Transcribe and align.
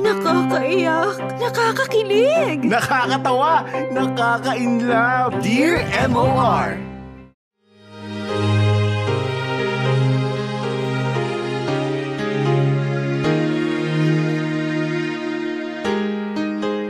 Nakakaiyak, 0.00 1.36
nakakakilig. 1.36 2.64
Nakakatawa, 2.64 3.68
nakaka-inlove. 3.92 5.36
Dear 5.44 5.84
MOR, 6.08 6.80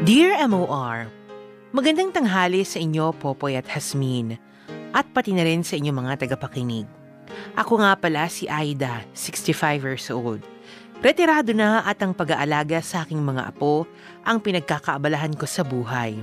Dear 0.06 0.38
MOR, 0.46 1.10
magandang 1.74 2.14
tanghali 2.14 2.62
sa 2.62 2.78
inyo, 2.78 3.10
Popoy 3.18 3.58
at 3.58 3.66
Hasmin, 3.66 4.38
at 4.94 5.10
pati 5.10 5.34
na 5.34 5.42
rin 5.42 5.66
sa 5.66 5.74
inyong 5.74 6.06
mga 6.06 6.22
tagapakinig. 6.22 6.86
Ako 7.58 7.82
nga 7.82 7.98
pala 7.98 8.30
si 8.30 8.46
Aida, 8.46 9.02
65 9.14 9.82
years 9.82 10.06
old. 10.12 10.51
Retirado 11.02 11.50
na 11.50 11.82
at 11.82 11.98
ang 11.98 12.14
pag-aalaga 12.14 12.78
sa 12.78 13.02
aking 13.02 13.18
mga 13.18 13.50
apo 13.50 13.90
ang 14.22 14.38
pinagkakaabalahan 14.38 15.34
ko 15.34 15.50
sa 15.50 15.66
buhay. 15.66 16.14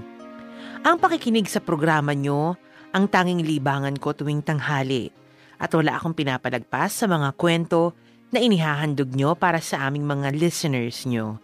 Ang 0.87 0.95
pakikinig 0.95 1.51
sa 1.51 1.59
programa 1.59 2.15
nyo 2.15 2.55
ang 2.95 3.11
tanging 3.11 3.43
libangan 3.43 3.99
ko 3.99 4.15
tuwing 4.15 4.39
tanghali 4.39 5.11
at 5.59 5.67
wala 5.75 5.99
akong 5.99 6.15
pinapalagpas 6.15 6.95
sa 6.95 7.11
mga 7.11 7.35
kwento 7.35 7.91
na 8.31 8.39
inihahandog 8.39 9.11
nyo 9.11 9.35
para 9.35 9.59
sa 9.59 9.83
aming 9.83 10.07
mga 10.07 10.31
listeners 10.31 11.03
nyo. 11.03 11.43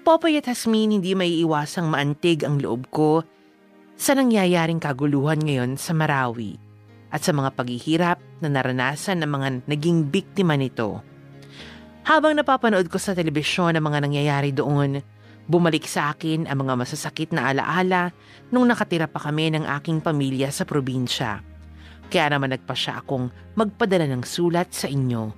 Popoy 0.00 0.40
at 0.40 0.48
Hasmin 0.48 0.96
hindi 0.96 1.12
may 1.12 1.44
iwasang 1.44 1.92
maantig 1.92 2.40
ang 2.40 2.56
loob 2.56 2.88
ko 2.88 3.20
sa 4.00 4.16
nangyayaring 4.16 4.80
kaguluhan 4.80 5.44
ngayon 5.44 5.76
sa 5.76 5.92
Marawi 5.92 6.56
at 7.12 7.20
sa 7.20 7.36
mga 7.36 7.52
paghihirap 7.52 8.18
na 8.40 8.48
naranasan 8.48 9.20
ng 9.20 9.28
mga 9.28 9.48
naging 9.68 10.08
biktima 10.08 10.56
nito. 10.56 11.11
Habang 12.02 12.34
napapanood 12.34 12.90
ko 12.90 12.98
sa 12.98 13.14
telebisyon 13.14 13.78
ang 13.78 13.84
mga 13.86 14.02
nangyayari 14.02 14.50
doon, 14.50 14.98
bumalik 15.46 15.86
sa 15.86 16.10
akin 16.10 16.50
ang 16.50 16.66
mga 16.66 16.74
masasakit 16.74 17.30
na 17.30 17.54
alaala 17.54 18.10
nung 18.50 18.66
nakatira 18.66 19.06
pa 19.06 19.22
kami 19.22 19.54
ng 19.54 19.64
aking 19.78 20.02
pamilya 20.02 20.50
sa 20.50 20.66
probinsya. 20.66 21.38
Kaya 22.10 22.34
naman 22.34 22.50
nagpa 22.50 22.74
siya 22.74 22.98
akong 23.00 23.30
magpadala 23.54 24.10
ng 24.10 24.22
sulat 24.26 24.74
sa 24.74 24.90
inyo. 24.90 25.30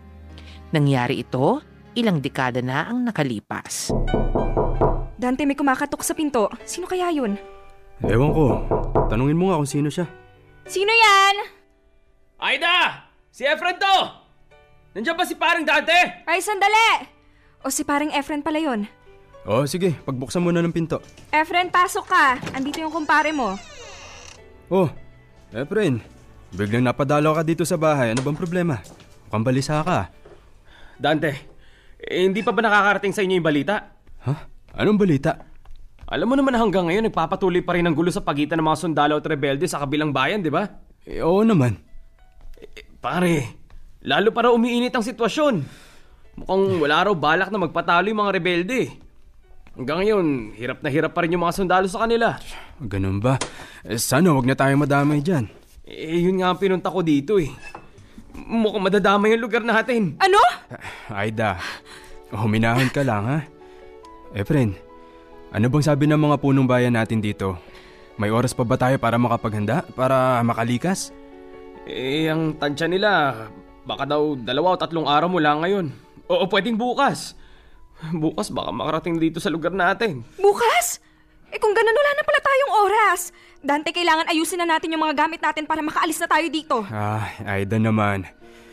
Nangyari 0.72 1.20
ito, 1.20 1.60
ilang 1.94 2.24
dekada 2.24 2.64
na 2.64 2.88
ang 2.88 3.04
nakalipas. 3.04 3.92
Dante, 5.14 5.46
may 5.46 5.54
kumakatok 5.54 6.02
sa 6.02 6.16
pinto. 6.16 6.50
Sino 6.66 6.88
kaya 6.88 7.12
yun? 7.12 7.38
Ewan 8.02 8.32
ko. 8.34 8.44
Tanungin 9.06 9.38
mo 9.38 9.52
nga 9.52 9.60
kung 9.60 9.70
sino 9.70 9.92
siya. 9.92 10.08
Sino 10.66 10.90
yan? 10.90 11.36
Aida! 12.40 13.06
Si 13.30 13.46
Efren 13.46 13.78
to! 13.78 14.23
Nandiyan 14.94 15.18
ba 15.18 15.26
si 15.26 15.34
parang 15.34 15.66
Dante? 15.66 16.22
Ay, 16.22 16.38
sandali! 16.38 17.10
O 17.66 17.68
si 17.68 17.82
paring 17.82 18.14
Efren 18.14 18.46
pala 18.46 18.62
yun. 18.62 18.86
Oh, 19.42 19.66
sige. 19.66 19.98
Pagbuksan 20.06 20.38
mo 20.38 20.54
na 20.54 20.62
ng 20.62 20.70
pinto. 20.70 21.02
Efren, 21.34 21.66
pasok 21.68 22.06
ka. 22.06 22.38
Andito 22.54 22.78
yung 22.78 22.94
kumpare 22.94 23.34
mo. 23.34 23.58
Oh, 24.70 24.86
Efren. 25.50 25.98
Biglang 26.54 26.86
napadalaw 26.86 27.34
ka 27.34 27.42
dito 27.42 27.66
sa 27.66 27.74
bahay. 27.74 28.14
Ano 28.14 28.22
bang 28.22 28.38
problema? 28.38 28.78
Mukhang 29.26 29.42
balisa 29.42 29.82
ka. 29.82 30.14
Dante, 30.94 31.34
eh, 31.98 32.22
hindi 32.22 32.46
pa 32.46 32.54
ba 32.54 32.62
nakakarating 32.62 33.10
sa 33.10 33.26
inyo 33.26 33.42
yung 33.42 33.48
balita? 33.50 33.98
Ha? 34.22 34.34
Anong 34.78 34.94
balita? 35.02 35.34
Alam 36.06 36.30
mo 36.30 36.34
naman 36.38 36.54
na 36.54 36.62
hanggang 36.62 36.86
ngayon 36.86 37.10
nagpapatuloy 37.10 37.66
pa 37.66 37.74
rin 37.74 37.82
ang 37.82 37.98
gulo 37.98 38.14
sa 38.14 38.22
pagitan 38.22 38.62
ng 38.62 38.66
mga 38.70 38.78
sundalo 38.78 39.18
at 39.18 39.26
rebelde 39.26 39.66
sa 39.66 39.82
kabilang 39.82 40.14
bayan, 40.14 40.38
di 40.38 40.54
ba? 40.54 40.70
Eh, 41.02 41.18
oo 41.18 41.42
naman. 41.42 41.74
Eh, 42.62 42.86
pare, 43.02 43.63
lalo 44.04 44.30
para 44.30 44.52
umiinit 44.52 44.92
ang 44.92 45.02
sitwasyon. 45.02 45.64
Mukhang 46.38 46.64
wala 46.78 47.08
raw 47.10 47.14
balak 47.16 47.48
na 47.48 47.58
magpatalo 47.58 48.06
yung 48.12 48.20
mga 48.20 48.34
rebelde. 48.36 48.80
Hanggang 49.74 50.06
ngayon, 50.06 50.26
hirap 50.54 50.78
na 50.84 50.88
hirap 50.92 51.10
pa 51.16 51.26
rin 51.26 51.34
yung 51.34 51.42
mga 51.42 51.56
sundalo 51.58 51.86
sa 51.90 52.06
kanila. 52.06 52.38
Ganun 52.78 53.18
ba? 53.18 53.40
Eh, 53.82 53.98
sana 53.98 54.30
wag 54.30 54.46
na 54.46 54.54
tayong 54.54 54.86
madamay 54.86 55.18
dyan. 55.18 55.50
Eh, 55.82 56.22
yun 56.22 56.38
nga 56.38 56.54
ang 56.54 56.60
pinunta 56.60 56.94
ko 56.94 57.02
dito 57.02 57.42
eh. 57.42 57.50
Mukhang 58.34 58.86
madadamay 58.86 59.34
yung 59.34 59.42
lugar 59.42 59.66
natin. 59.66 60.14
Ano? 60.22 60.38
Aida, 61.10 61.58
huminahan 62.30 62.86
ka 62.92 63.02
lang 63.02 63.24
ha. 63.26 63.38
Efren, 64.34 64.78
ano 65.54 65.66
bang 65.70 65.86
sabi 65.86 66.06
ng 66.10 66.18
mga 66.18 66.38
punong 66.42 66.66
bayan 66.66 66.98
natin 66.98 67.22
dito? 67.22 67.58
May 68.14 68.30
oras 68.30 68.54
pa 68.54 68.62
ba 68.62 68.78
tayo 68.78 68.94
para 68.98 69.18
makapaghanda? 69.18 69.86
Para 69.94 70.38
makalikas? 70.46 71.10
Eh, 71.86 72.30
ang 72.30 72.54
tansya 72.58 72.86
nila, 72.86 73.10
baka 73.84 74.04
daw 74.08 74.36
dalawa 74.36 74.74
o 74.74 74.80
tatlong 74.80 75.08
araw 75.08 75.28
mula 75.28 75.60
ngayon. 75.64 75.92
Oo, 76.28 76.44
pwedeng 76.48 76.76
bukas. 76.76 77.36
Bukas 78.12 78.50
baka 78.50 78.72
makarating 78.72 79.16
dito 79.16 79.38
sa 79.38 79.52
lugar 79.52 79.72
natin. 79.72 80.24
Bukas? 80.36 81.00
Eh 81.54 81.60
kung 81.62 81.70
ganun, 81.70 81.94
wala 81.94 82.10
na 82.18 82.24
pala 82.26 82.40
tayong 82.42 82.72
oras. 82.82 83.20
Dante, 83.62 83.94
kailangan 83.94 84.26
ayusin 84.26 84.60
na 84.60 84.76
natin 84.76 84.92
yung 84.92 85.04
mga 85.06 85.24
gamit 85.24 85.40
natin 85.40 85.64
para 85.64 85.80
makaalis 85.80 86.18
na 86.18 86.28
tayo 86.28 86.46
dito. 86.50 86.82
Ah, 86.90 87.30
Aida 87.46 87.78
naman. 87.78 88.26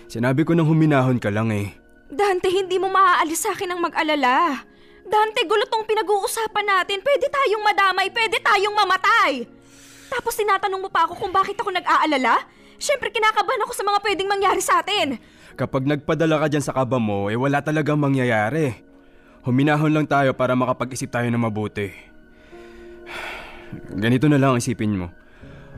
Sinabi 0.09 0.43
ko 0.43 0.51
nang 0.57 0.67
huminahon 0.67 1.21
ka 1.21 1.29
lang 1.29 1.53
eh. 1.53 1.71
Dante, 2.11 2.51
hindi 2.51 2.75
mo 2.75 2.91
maaalis 2.91 3.47
sa 3.47 3.55
akin 3.55 3.71
ang 3.71 3.79
mag-alala. 3.79 4.65
Dante, 5.07 5.47
gulo 5.47 5.63
tong 5.69 5.87
pinag-uusapan 5.87 6.65
natin. 6.67 6.99
Pwede 6.99 7.31
tayong 7.31 7.63
madamay, 7.63 8.11
pwede 8.11 8.41
tayong 8.43 8.75
mamatay. 8.75 9.47
Tapos 10.11 10.35
tinatanong 10.35 10.81
mo 10.83 10.89
pa 10.91 11.07
ako 11.07 11.15
kung 11.15 11.31
bakit 11.31 11.55
ako 11.55 11.71
nag-aalala? 11.71 12.43
Siyempre 12.81 13.13
kinakabahan 13.13 13.61
ako 13.61 13.73
sa 13.77 13.85
mga 13.85 13.99
pwedeng 14.01 14.29
mangyari 14.29 14.57
sa 14.57 14.81
atin. 14.81 15.21
Kapag 15.53 15.85
nagpadala 15.85 16.41
ka 16.41 16.47
dyan 16.49 16.65
sa 16.65 16.73
kaba 16.73 16.97
mo, 16.97 17.29
eh 17.29 17.37
wala 17.37 17.61
talagang 17.61 18.01
mangyayari. 18.01 18.73
Huminahon 19.45 19.93
lang 19.93 20.09
tayo 20.09 20.33
para 20.33 20.57
makapag-isip 20.57 21.13
tayo 21.13 21.29
ng 21.29 21.37
mabuti. 21.37 21.93
Ganito 23.93 24.25
na 24.25 24.41
lang 24.41 24.57
isipin 24.57 24.97
mo. 24.97 25.07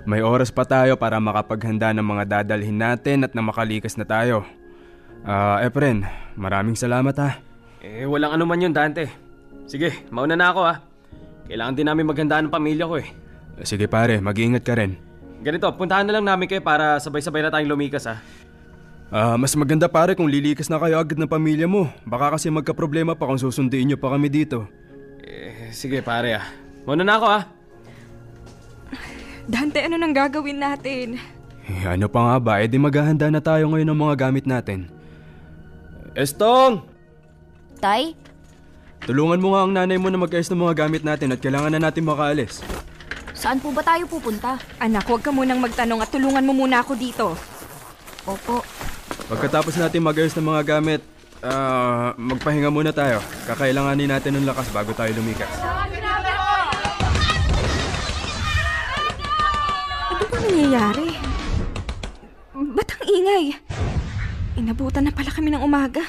May 0.08 0.24
oras 0.24 0.52
pa 0.52 0.64
tayo 0.64 0.96
para 0.96 1.20
makapaghanda 1.20 1.92
ng 1.92 2.04
mga 2.04 2.24
dadalhin 2.40 2.80
natin 2.80 3.28
at 3.28 3.36
na 3.36 3.44
makalikas 3.44 4.00
na 4.00 4.08
tayo. 4.08 4.48
Ah, 5.24 5.60
uh, 5.60 5.68
Efren, 5.68 6.08
maraming 6.40 6.76
salamat 6.76 7.16
ha. 7.20 7.40
Eh, 7.84 8.08
walang 8.08 8.36
anuman 8.36 8.64
yun, 8.64 8.76
Dante. 8.76 9.12
Sige, 9.68 10.08
mauna 10.12 10.40
na 10.40 10.52
ako 10.56 10.62
ha. 10.64 10.76
Kailangan 11.48 11.76
din 11.76 11.88
namin 11.88 12.08
maghandaan 12.08 12.48
ng 12.48 12.56
pamilya 12.56 12.88
ko 12.88 12.96
eh. 13.00 13.08
Sige 13.68 13.92
pare, 13.92 14.24
mag-iingat 14.24 14.64
ka 14.64 14.76
rin. 14.80 15.00
Ganito, 15.44 15.68
puntahan 15.76 16.08
na 16.08 16.16
lang 16.16 16.24
namin 16.24 16.48
kayo 16.48 16.64
para 16.64 17.04
sabay-sabay 17.04 17.44
na 17.44 17.52
tayong 17.52 17.76
lumikas 17.76 18.08
ha. 18.08 18.24
Ah, 19.14 19.36
uh, 19.36 19.38
mas 19.38 19.54
maganda 19.54 19.86
pare 19.92 20.16
kung 20.16 20.26
lilikas 20.26 20.72
na 20.72 20.80
kayo 20.80 20.98
agad 20.98 21.20
ng 21.20 21.28
pamilya 21.28 21.68
mo. 21.68 21.92
Baka 22.08 22.40
kasi 22.40 22.48
magka-problema 22.48 23.14
pa 23.14 23.28
kung 23.28 23.38
susunduin 23.38 23.86
niyo 23.86 24.00
pa 24.00 24.10
kami 24.16 24.32
dito. 24.32 24.66
Eh, 25.20 25.70
sige 25.76 26.00
pare 26.00 26.40
ah. 26.40 26.48
Mauna 26.88 27.04
na 27.04 27.20
ako 27.20 27.28
ha. 27.28 27.40
Dante, 29.44 29.84
ano 29.84 30.00
nang 30.00 30.16
gagawin 30.16 30.64
natin? 30.64 31.20
Eh, 31.68 31.84
ano 31.84 32.08
pa 32.08 32.20
nga 32.24 32.38
ba? 32.40 32.54
Eh 32.64 32.72
di 32.72 32.80
maghahanda 32.80 33.28
na 33.28 33.44
tayo 33.44 33.68
ngayon 33.68 33.92
ng 33.92 34.00
mga 34.00 34.16
gamit 34.16 34.48
natin. 34.48 34.88
Estong! 36.16 36.88
Tay? 37.84 38.16
Tulungan 39.04 39.44
mo 39.44 39.52
nga 39.52 39.68
ang 39.68 39.76
nanay 39.76 40.00
mo 40.00 40.08
na 40.08 40.16
mag-ayos 40.16 40.48
ng 40.48 40.64
mga 40.64 40.88
gamit 40.88 41.04
natin 41.04 41.36
at 41.36 41.44
kailangan 41.44 41.76
na 41.76 41.84
natin 41.84 42.08
makaalis. 42.08 42.64
Saan 43.44 43.60
po 43.60 43.76
ba 43.76 43.84
tayo 43.84 44.08
pupunta? 44.08 44.56
Anak, 44.80 45.04
huwag 45.04 45.20
ka 45.20 45.28
munang 45.28 45.60
magtanong 45.60 46.00
at 46.00 46.08
tulungan 46.08 46.48
mo 46.48 46.56
muna 46.56 46.80
ako 46.80 46.96
dito. 46.96 47.36
Opo. 48.24 48.64
Pagkatapos 49.28 49.76
natin 49.76 50.00
mag-ayos 50.00 50.32
ng 50.40 50.48
mga 50.48 50.64
gamit, 50.64 51.04
uh, 51.44 52.16
magpahinga 52.16 52.72
muna 52.72 52.96
tayo. 52.96 53.20
Kakailanganin 53.44 54.16
natin 54.16 54.40
ng 54.40 54.48
lakas 54.48 54.72
bago 54.72 54.96
tayo 54.96 55.12
lumikas. 55.20 55.52
Ano 60.08 60.24
ba 60.24 60.38
nangyayari? 60.40 61.20
Ba't 62.56 62.90
ang 62.96 63.04
ingay? 63.12 63.44
Inabutan 64.56 65.04
na 65.04 65.12
pala 65.12 65.36
kami 65.36 65.52
ng 65.52 65.60
umaga. 65.60 66.00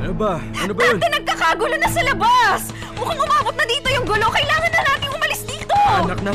Ano 0.00 0.16
ba? 0.16 0.40
Ano 0.56 0.72
ba 0.72 0.80
yun? 0.88 0.96
Dante, 0.96 1.08
nagkakagulo 1.12 1.76
na 1.76 1.88
sa 1.92 2.00
labas! 2.00 2.72
Mukhang 2.96 3.20
umabot 3.20 3.52
na 3.52 3.64
dito 3.68 3.88
yung 3.92 4.08
gulo. 4.08 4.32
Kailangan 4.32 4.70
na 4.72 4.80
natin 4.80 5.08
umalis 5.12 5.42
dito! 5.44 5.76
Anak 5.76 6.20
na. 6.24 6.32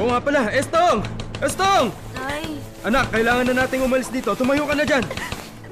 Oo 0.00 0.06
nga 0.08 0.18
pala. 0.24 0.40
Estong! 0.48 0.98
Estong! 1.44 1.84
Tay. 2.16 2.56
Anak, 2.82 3.12
kailangan 3.12 3.44
na 3.52 3.54
nating 3.64 3.84
umalis 3.84 4.08
dito. 4.08 4.32
Tumayo 4.32 4.64
ka 4.64 4.72
na 4.72 4.84
dyan. 4.88 5.04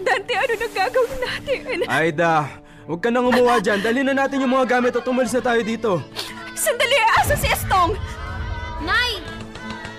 Dante, 0.04 0.32
ano 0.36 0.52
nang 0.52 0.74
gagawin 0.76 1.18
natin? 1.20 1.60
Aida, 1.88 2.32
huwag 2.84 3.00
ka 3.00 3.08
nang 3.08 3.26
umuwa 3.32 3.56
dyan. 3.56 3.80
Dali 3.80 4.00
na 4.04 4.12
natin 4.12 4.44
yung 4.44 4.52
mga 4.52 4.76
gamit 4.76 4.92
at 5.00 5.08
umalis 5.08 5.32
na 5.32 5.40
tayo 5.40 5.60
dito. 5.64 6.04
Sandali, 6.52 6.98
asa 7.16 7.34
si 7.40 7.48
Estong? 7.48 7.96
Nay! 8.84 9.24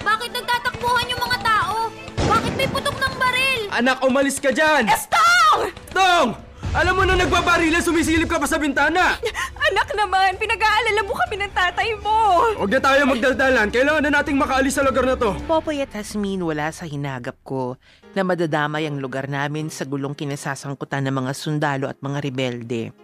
Bakit 0.05 0.29
nagtatakbuhan 0.29 1.09
yung 1.09 1.21
mga 1.25 1.37
tao? 1.41 1.89
Bakit 2.21 2.53
may 2.53 2.69
putok 2.69 2.97
ng 3.01 3.13
baril? 3.17 3.61
Anak, 3.73 3.97
umalis 4.05 4.37
ka 4.37 4.53
dyan! 4.53 4.85
Estong! 4.85 5.73
Estong! 5.89 6.50
Alam 6.71 6.95
mo 6.95 7.03
na 7.03 7.19
nagbabarilan, 7.19 7.83
sumisilip 7.83 8.31
ka 8.31 8.39
pa 8.39 8.47
sa 8.47 8.55
bintana! 8.55 9.19
Anak 9.67 9.91
naman, 9.91 10.39
pinag-aalala 10.39 11.03
mo 11.03 11.11
kami 11.19 11.43
ng 11.43 11.51
tatay 11.51 11.99
mo. 11.99 12.47
Huwag 12.55 12.71
na 12.71 12.79
tayo 12.79 13.03
magdaldalan. 13.11 13.67
Kailangan 13.67 14.07
na 14.07 14.11
nating 14.15 14.39
makaalis 14.39 14.79
sa 14.79 14.87
lugar 14.87 15.03
na 15.03 15.19
to. 15.19 15.35
Popoy 15.51 15.83
at 15.83 15.91
Hasmin 15.91 16.39
wala 16.39 16.71
sa 16.71 16.87
hinagap 16.87 17.35
ko 17.43 17.75
na 18.15 18.23
madadamay 18.23 18.87
ang 18.87 19.03
lugar 19.03 19.27
namin 19.27 19.67
sa 19.67 19.83
gulong 19.83 20.15
kinasasangkutan 20.15 21.11
ng 21.11 21.15
mga 21.19 21.31
sundalo 21.35 21.91
at 21.91 21.99
mga 21.99 22.23
rebelde. 22.23 22.95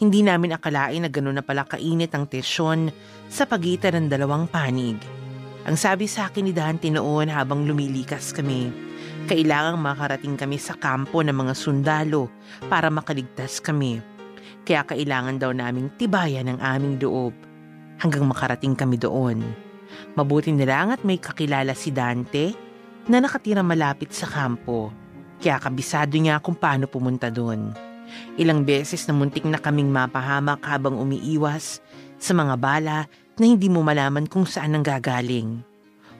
Hindi 0.00 0.24
namin 0.24 0.56
akalain 0.56 1.04
na 1.04 1.12
gano'n 1.12 1.36
na 1.38 1.44
pala 1.44 1.68
kainit 1.68 2.16
ang 2.16 2.24
tesyon 2.24 2.88
sa 3.28 3.44
pagitan 3.44 4.00
ng 4.00 4.06
dalawang 4.08 4.48
panig. 4.48 4.96
Ang 5.68 5.76
sabi 5.76 6.08
sa 6.08 6.32
akin 6.32 6.48
ni 6.48 6.56
Dante 6.56 6.88
noon 6.88 7.28
habang 7.28 7.68
lumilikas 7.68 8.32
kami, 8.32 8.72
kailangang 9.24 9.80
makarating 9.80 10.36
kami 10.36 10.60
sa 10.60 10.76
kampo 10.76 11.24
ng 11.24 11.32
mga 11.32 11.54
sundalo 11.56 12.28
para 12.68 12.92
makaligtas 12.92 13.58
kami. 13.58 14.04
Kaya 14.64 14.84
kailangan 14.84 15.40
daw 15.40 15.52
naming 15.52 15.92
tibayan 15.96 16.48
ang 16.48 16.60
aming 16.60 17.00
loob 17.00 17.32
hanggang 18.00 18.24
makarating 18.28 18.76
kami 18.76 19.00
doon. 19.00 19.40
Mabuti 20.16 20.52
na 20.52 20.68
lang 20.68 20.92
at 20.92 21.00
may 21.04 21.16
kakilala 21.16 21.72
si 21.72 21.88
Dante 21.92 22.52
na 23.08 23.20
nakatira 23.20 23.64
malapit 23.64 24.12
sa 24.12 24.28
kampo. 24.28 24.92
Kaya 25.40 25.60
kabisado 25.60 26.16
niya 26.16 26.40
kung 26.40 26.56
paano 26.56 26.88
pumunta 26.88 27.28
doon. 27.28 27.72
Ilang 28.36 28.64
beses 28.64 29.04
na 29.08 29.16
muntik 29.16 29.44
na 29.48 29.60
kaming 29.60 29.88
mapahamak 29.88 30.60
habang 30.64 31.00
umiiwas 31.00 31.80
sa 32.20 32.32
mga 32.32 32.54
bala 32.60 32.98
na 33.40 33.44
hindi 33.44 33.68
mo 33.68 33.80
malaman 33.80 34.28
kung 34.28 34.46
saan 34.46 34.76
ang 34.76 34.84
gagaling. 34.84 35.73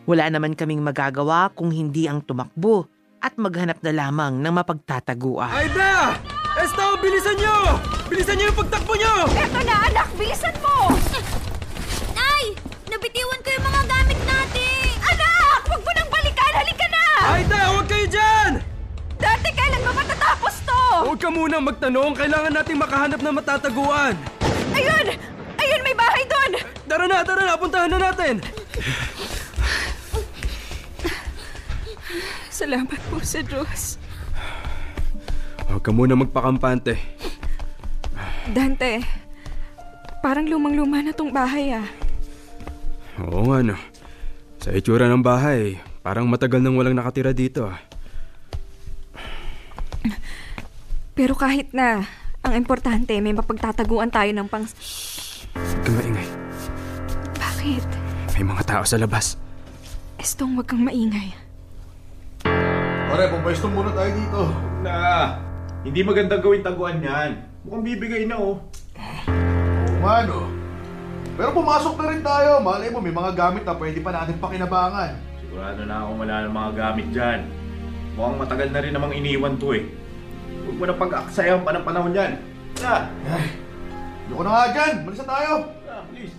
Wala 0.05 0.29
naman 0.29 0.53
kaming 0.53 0.85
magagawa 0.85 1.49
kung 1.57 1.73
hindi 1.73 2.05
ang 2.05 2.21
tumakbo 2.21 2.85
at 3.25 3.41
maghanap 3.41 3.81
na 3.81 3.89
lamang 3.89 4.37
ng 4.37 4.53
mapagtataguan. 4.53 5.49
Aida! 5.49 6.21
Estao, 6.61 7.01
bilisan 7.01 7.41
nyo! 7.41 7.81
Bilisan 8.13 8.37
nyo 8.37 8.53
yung 8.53 8.59
pagtakbo 8.61 8.93
nyo! 9.01 9.33
Eto 9.33 9.65
na 9.65 9.89
anak, 9.89 10.13
bilisan 10.21 10.53
mo! 10.61 10.93
Nay! 12.13 12.53
Nabitiwan 12.85 13.41
ko 13.41 13.49
yung 13.49 13.65
mga 13.65 13.83
gamit 13.89 14.21
natin! 14.29 14.93
Anak! 15.09 15.59
Huwag 15.73 15.81
mo 15.81 15.91
nang 15.97 16.11
balikan! 16.13 16.53
Halika 16.53 16.87
na! 16.93 17.05
Aida, 17.25 17.59
huwag 17.73 17.87
kayo 17.89 18.07
dyan! 18.07 18.51
Dante, 19.17 19.51
kailan 19.57 19.81
ba 19.89 19.93
matatapos 20.05 20.55
to? 20.69 20.81
Huwag 21.09 21.21
ka 21.25 21.29
muna 21.33 21.57
magtanong. 21.65 22.13
Kailangan 22.13 22.53
nating 22.53 22.77
makahanap 22.77 23.21
ng 23.25 23.35
matataguan. 23.41 24.15
Ayun! 24.77 25.07
Ayun, 25.57 25.81
may 25.81 25.97
bahay 25.97 26.25
doon! 26.29 26.51
Tara 26.85 27.05
na, 27.09 27.25
tara 27.25 27.43
na. 27.49 27.57
Puntahan 27.57 27.89
na 27.89 28.13
natin. 28.13 28.45
Salamat 32.55 33.03
po 33.11 33.19
sa 33.19 33.43
Diyos. 33.43 33.99
Huwag 35.67 35.83
ka 35.83 35.91
muna 35.91 36.15
magpakampante. 36.15 36.95
Dante, 38.47 39.03
parang 40.23 40.47
lumang-luma 40.47 41.03
na 41.03 41.11
tong 41.11 41.35
bahay 41.35 41.75
ah. 41.75 41.83
Oo 43.19 43.51
nga 43.51 43.59
no. 43.59 43.75
Sa 44.63 44.71
itsura 44.71 45.11
ng 45.11 45.19
bahay, 45.19 45.83
parang 46.07 46.31
matagal 46.31 46.63
nang 46.63 46.79
walang 46.79 46.95
nakatira 46.95 47.35
dito 47.35 47.67
ah. 47.67 47.83
Pero 51.19 51.35
kahit 51.35 51.75
na, 51.75 52.07
ang 52.47 52.55
importante 52.55 53.19
may 53.19 53.35
mapagtataguan 53.35 54.15
tayo 54.15 54.31
ng 54.31 54.47
pang... 54.47 54.63
Huwag 55.59 55.83
kang 55.83 55.97
maingay. 55.99 56.29
Bakit? 57.35 57.85
May 58.39 58.47
mga 58.47 58.63
tao 58.63 58.83
sa 58.87 58.95
labas. 58.95 59.35
Estong, 60.23 60.55
wag 60.55 60.71
kang 60.71 60.87
maingay. 60.87 61.44
Pare, 63.15 63.31
pumwesto 63.31 63.71
muna 63.71 63.95
tayo 63.95 64.11
dito. 64.11 64.43
Na, 64.83 65.39
hindi 65.87 66.03
magandang 66.03 66.43
gawin 66.43 66.67
taguan 66.67 66.99
yan. 66.99 67.47
Mukhang 67.63 67.87
bibigay 67.87 68.27
na 68.27 68.43
oh. 68.43 68.59
Oo 68.59 69.97
nga, 70.03 70.27
no? 70.27 70.51
Pero 71.39 71.55
pumasok 71.55 71.95
na 71.95 72.11
rin 72.11 72.27
tayo. 72.27 72.59
Malay 72.59 72.91
mo, 72.91 72.99
may 72.99 73.15
mga 73.15 73.39
gamit 73.39 73.63
na 73.63 73.79
pwede 73.79 74.03
pa 74.03 74.11
natin 74.11 74.35
pakinabangan. 74.43 75.15
Sigurado 75.39 75.87
na 75.87 76.03
ako 76.03 76.11
wala 76.27 76.43
ng 76.43 76.55
mga 76.59 76.71
gamit 76.75 77.07
dyan. 77.15 77.41
Mukhang 78.19 78.35
matagal 78.35 78.69
na 78.75 78.83
rin 78.83 78.91
namang 78.91 79.15
iniwan 79.15 79.63
to 79.63 79.79
eh. 79.79 79.87
Huwag 80.67 80.75
mo 80.75 80.85
na 80.91 80.99
pag-aaksayahan 80.99 81.63
pa 81.63 81.71
ng 81.71 81.87
panahon 81.87 82.19
yan. 82.19 82.33
Na, 82.83 83.15
Ay, 83.31 83.47
Yoko 84.27 84.43
na 84.43 84.51
nga 84.59 84.75
dyan. 84.75 84.95
Malis 85.07 85.23
na 85.23 85.29
tayo. 85.31 85.53
na, 85.87 85.95
please. 86.11 86.35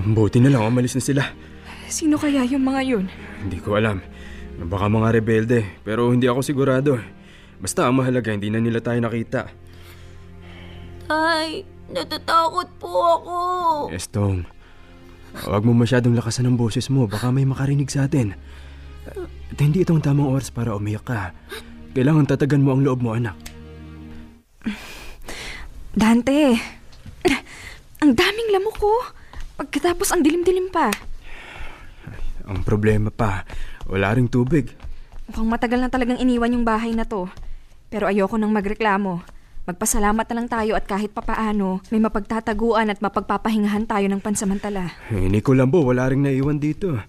Buti 0.00 0.40
na 0.40 0.48
lang, 0.48 0.64
umalis 0.64 0.96
na 0.96 1.04
sila. 1.04 1.43
Sino 1.94 2.18
kaya 2.18 2.42
yung 2.42 2.66
mga 2.66 2.80
yun? 2.82 3.06
Hindi 3.38 3.62
ko 3.62 3.78
alam. 3.78 4.02
Baka 4.58 4.90
mga 4.90 5.14
rebelde, 5.14 5.62
pero 5.86 6.10
hindi 6.10 6.26
ako 6.26 6.42
sigurado. 6.42 6.98
Basta 7.62 7.86
ang 7.86 8.02
mahalaga, 8.02 8.34
hindi 8.34 8.50
na 8.50 8.58
nila 8.58 8.82
tayo 8.82 8.98
nakita. 8.98 9.46
Tay, 11.06 11.62
natatakot 11.94 12.66
po 12.82 12.90
ako. 12.90 13.38
Estong, 13.94 14.42
huwag 15.46 15.62
mo 15.62 15.70
masyadong 15.70 16.18
lakasan 16.18 16.50
ang 16.50 16.58
boses 16.58 16.90
mo. 16.90 17.06
Baka 17.06 17.30
may 17.30 17.46
makarinig 17.46 17.86
sa 17.86 18.10
atin. 18.10 18.34
At 19.54 19.58
hindi 19.62 19.86
itong 19.86 20.02
tamang 20.02 20.34
oras 20.34 20.50
para 20.50 20.74
umiyak 20.74 21.06
ka. 21.06 21.30
Kailangan 21.94 22.26
tatagan 22.26 22.66
mo 22.66 22.74
ang 22.74 22.82
loob 22.82 23.06
mo, 23.06 23.14
anak. 23.14 23.38
Dante, 25.94 26.58
ang 28.02 28.18
daming 28.18 28.50
lamok 28.50 28.82
ko. 28.82 28.94
Pagkatapos 29.62 30.10
ang 30.10 30.26
dilim-dilim 30.26 30.74
pa. 30.74 30.90
Ang 32.44 32.60
problema 32.60 33.08
pa, 33.08 33.48
wala 33.88 34.12
ring 34.12 34.28
tubig. 34.28 34.72
Mukhang 35.28 35.48
matagal 35.48 35.80
na 35.80 35.88
talagang 35.88 36.20
iniwan 36.20 36.52
yung 36.52 36.68
bahay 36.68 36.92
na 36.92 37.08
to. 37.08 37.28
Pero 37.88 38.04
ayoko 38.04 38.36
nang 38.36 38.52
magreklamo. 38.52 39.24
Magpasalamat 39.64 40.28
na 40.28 40.36
lang 40.36 40.48
tayo 40.52 40.76
at 40.76 40.84
kahit 40.84 41.16
papaano, 41.16 41.80
may 41.88 41.96
mapagtataguan 41.96 42.92
at 42.92 43.00
mapagpapahingahan 43.00 43.88
tayo 43.88 44.04
ng 44.12 44.20
pansamantala. 44.20 44.92
Eh, 45.08 45.24
Nico 45.32 45.56
Lambo, 45.56 45.80
wala 45.80 46.04
ring 46.12 46.20
naiwan 46.20 46.60
dito. 46.60 47.00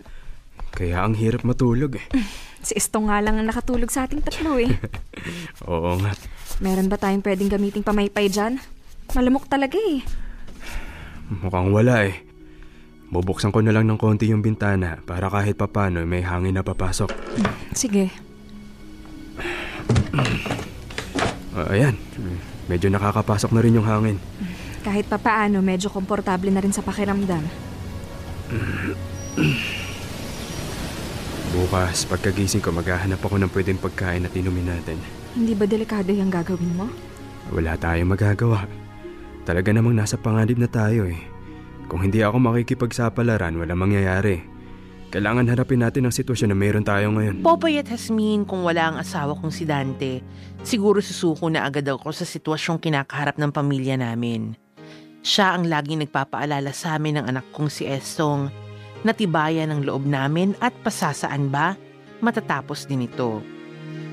Kaya 0.71 1.03
ang 1.03 1.19
hirap 1.19 1.43
matulog 1.43 1.99
eh. 1.99 2.07
Si 2.65 2.73
Estong 2.73 3.13
nga 3.13 3.21
lang 3.21 3.37
ang 3.37 3.45
nakatulog 3.45 3.93
sa 3.93 4.09
ating 4.09 4.25
tatlo 4.25 4.57
eh. 4.57 4.65
Oo 5.69 6.01
nga. 6.01 6.17
Meron 6.57 6.89
ba 6.89 6.97
tayong 6.97 7.21
pwedeng 7.21 7.53
gamiting 7.53 7.85
pamaypay 7.85 8.25
dyan? 8.25 8.57
Malamok 9.13 9.45
talaga 9.45 9.77
eh. 9.77 10.01
Mukhang 11.29 11.69
wala 11.69 12.09
eh. 12.09 12.24
Bubuksan 13.13 13.53
ko 13.53 13.61
na 13.61 13.69
lang 13.69 13.85
ng 13.85 14.01
konti 14.01 14.33
yung 14.33 14.41
bintana 14.41 14.97
para 15.05 15.29
kahit 15.29 15.55
papano 15.55 16.01
may 16.09 16.25
hangin 16.25 16.57
na 16.57 16.65
papasok. 16.65 17.13
Sige. 17.71 18.09
Ah, 21.55 21.71
ayan, 21.71 21.95
medyo 22.67 22.89
nakakapasok 22.91 23.55
na 23.55 23.61
rin 23.63 23.77
yung 23.77 23.87
hangin. 23.87 24.17
Kahit 24.83 25.07
papaano, 25.07 25.63
medyo 25.63 25.87
komportable 25.87 26.51
na 26.51 26.59
rin 26.59 26.73
sa 26.73 26.83
pakiramdam. 26.83 27.41
Bukas, 31.55 32.03
pagkagising 32.09 32.59
ko, 32.59 32.75
maghahanap 32.75 33.21
ako 33.23 33.39
ng 33.39 33.51
pwedeng 33.53 33.79
pagkain 33.79 34.27
at 34.27 34.33
inumin 34.35 34.67
natin. 34.75 34.99
Hindi 35.31 35.55
ba 35.55 35.63
delikado 35.63 36.11
yung 36.11 36.27
gagawin 36.27 36.73
mo? 36.75 36.91
Wala 37.53 37.79
tayong 37.79 38.11
magagawa. 38.11 38.67
Talaga 39.45 39.69
namang 39.71 39.95
nasa 39.95 40.17
panganib 40.17 40.57
na 40.57 40.67
tayo 40.67 41.05
eh. 41.05 41.34
Kung 41.85 42.01
hindi 42.01 42.25
ako 42.25 42.41
makikipagsapalaran, 42.41 43.61
wala 43.61 43.73
mangyayari. 43.77 44.41
Kailangan 45.13 45.47
harapin 45.47 45.85
natin 45.85 46.09
ang 46.09 46.13
sitwasyon 46.13 46.51
na 46.51 46.57
meron 46.57 46.83
tayo 46.83 47.13
ngayon. 47.13 47.45
Popoy 47.45 47.79
at 47.79 47.87
Hasmin 47.87 48.43
kung 48.43 48.65
wala 48.65 48.91
ang 48.91 48.97
asawa 48.99 49.37
kong 49.37 49.53
si 49.53 49.63
Dante, 49.63 50.19
siguro 50.65 50.99
susuko 50.99 51.47
na 51.47 51.63
agad 51.63 51.85
ako 51.87 52.09
sa 52.11 52.25
sitwasyong 52.25 52.81
kinakaharap 52.81 53.37
ng 53.37 53.53
pamilya 53.53 53.95
namin. 53.95 54.57
Siya 55.21 55.55
ang 55.55 55.69
laging 55.69 56.03
nagpapaalala 56.05 56.73
sa 56.73 56.97
amin 56.97 57.21
ng 57.21 57.25
anak 57.31 57.45
kong 57.53 57.69
si 57.69 57.87
Estong, 57.87 58.49
natibayan 59.05 59.71
ang 59.71 59.85
loob 59.85 60.03
namin 60.03 60.57
at 60.59 60.73
pasasaan 60.81 61.53
ba, 61.53 61.77
matatapos 62.19 62.89
din 62.89 63.05
ito. 63.05 63.39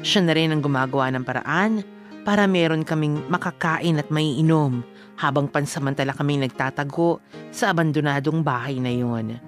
Siya 0.04 0.22
na 0.22 0.36
rin 0.36 0.52
ang 0.52 0.60
gumagawa 0.60 1.08
ng 1.10 1.24
paraan 1.24 1.82
para 2.22 2.46
meron 2.46 2.86
kaming 2.86 3.26
makakain 3.26 3.98
at 3.98 4.06
maiinom 4.12 4.86
habang 5.22 5.46
pansamantala 5.46 6.10
kaming 6.18 6.42
nagtatago 6.42 7.22
sa 7.54 7.70
abandonadong 7.70 8.42
bahay 8.42 8.82
na 8.82 8.90
yon. 8.90 9.38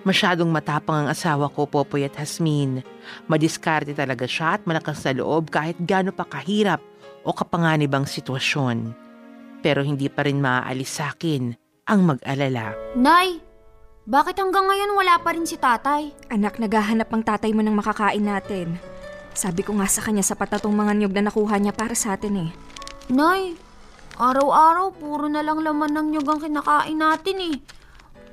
Masyadong 0.00 0.48
matapang 0.48 1.04
ang 1.04 1.08
asawa 1.12 1.52
ko, 1.52 1.68
Popoy 1.68 2.08
at 2.08 2.16
Hasmin. 2.16 2.80
Madiskarte 3.28 3.92
talaga 3.92 4.24
siya 4.24 4.56
at 4.56 4.64
malakas 4.64 5.04
sa 5.04 5.12
loob 5.12 5.52
kahit 5.52 5.76
gaano 5.84 6.12
pa 6.12 6.24
kahirap 6.24 6.80
o 7.20 7.36
kapanganib 7.36 7.92
ang 7.92 8.08
sitwasyon. 8.08 8.96
Pero 9.60 9.84
hindi 9.84 10.08
pa 10.08 10.24
rin 10.24 10.40
maaalis 10.40 11.00
sa 11.00 11.12
akin 11.12 11.52
ang 11.84 12.00
mag-alala. 12.08 12.72
Nay, 12.96 13.44
bakit 14.08 14.40
hanggang 14.40 14.64
ngayon 14.64 14.96
wala 14.96 15.20
pa 15.20 15.36
rin 15.36 15.44
si 15.44 15.60
tatay? 15.60 16.16
Anak, 16.32 16.56
naghahanap 16.56 17.12
ang 17.12 17.20
tatay 17.20 17.52
mo 17.52 17.60
ng 17.60 17.76
makakain 17.76 18.24
natin. 18.24 18.80
Sabi 19.36 19.60
ko 19.60 19.76
nga 19.76 19.84
sa 19.84 20.00
kanya 20.00 20.24
sapat 20.24 20.48
na 20.48 20.64
mga 20.64 20.92
niyog 20.96 21.12
na 21.12 21.28
nakuha 21.28 21.60
niya 21.60 21.76
para 21.76 21.92
sa 21.92 22.16
atin 22.16 22.48
eh. 22.48 22.50
Nay, 23.12 23.52
araw-araw 24.20 24.92
puro 25.00 25.32
na 25.32 25.40
lang 25.40 25.64
laman 25.64 25.96
ng 25.96 26.06
nyug 26.12 26.28
ang 26.28 26.40
kinakain 26.44 27.00
natin 27.00 27.36
eh. 27.40 27.56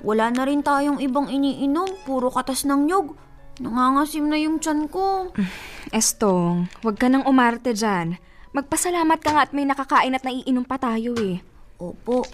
Wala 0.03 0.29
na 0.29 0.43
rin 0.43 0.59
tayong 0.59 0.99
ibang 0.99 1.31
iniinom, 1.31 2.03
puro 2.03 2.27
katas 2.27 2.67
ng 2.67 2.85
nyug. 2.85 3.15
Nangangasim 3.63 4.27
na 4.27 4.37
yung 4.37 4.59
tiyan 4.59 4.91
ko. 4.91 5.31
Estong, 5.95 6.67
huwag 6.83 6.99
ka 6.99 7.07
nang 7.07 7.23
umarte 7.23 7.71
dyan. 7.71 8.19
Magpasalamat 8.51 9.19
ka 9.23 9.31
nga 9.33 9.47
at 9.47 9.55
may 9.55 9.63
nakakain 9.63 10.13
at 10.13 10.27
naiinom 10.27 10.67
pa 10.67 10.75
tayo 10.75 11.15
eh. 11.15 11.39
Opo. 11.79 12.27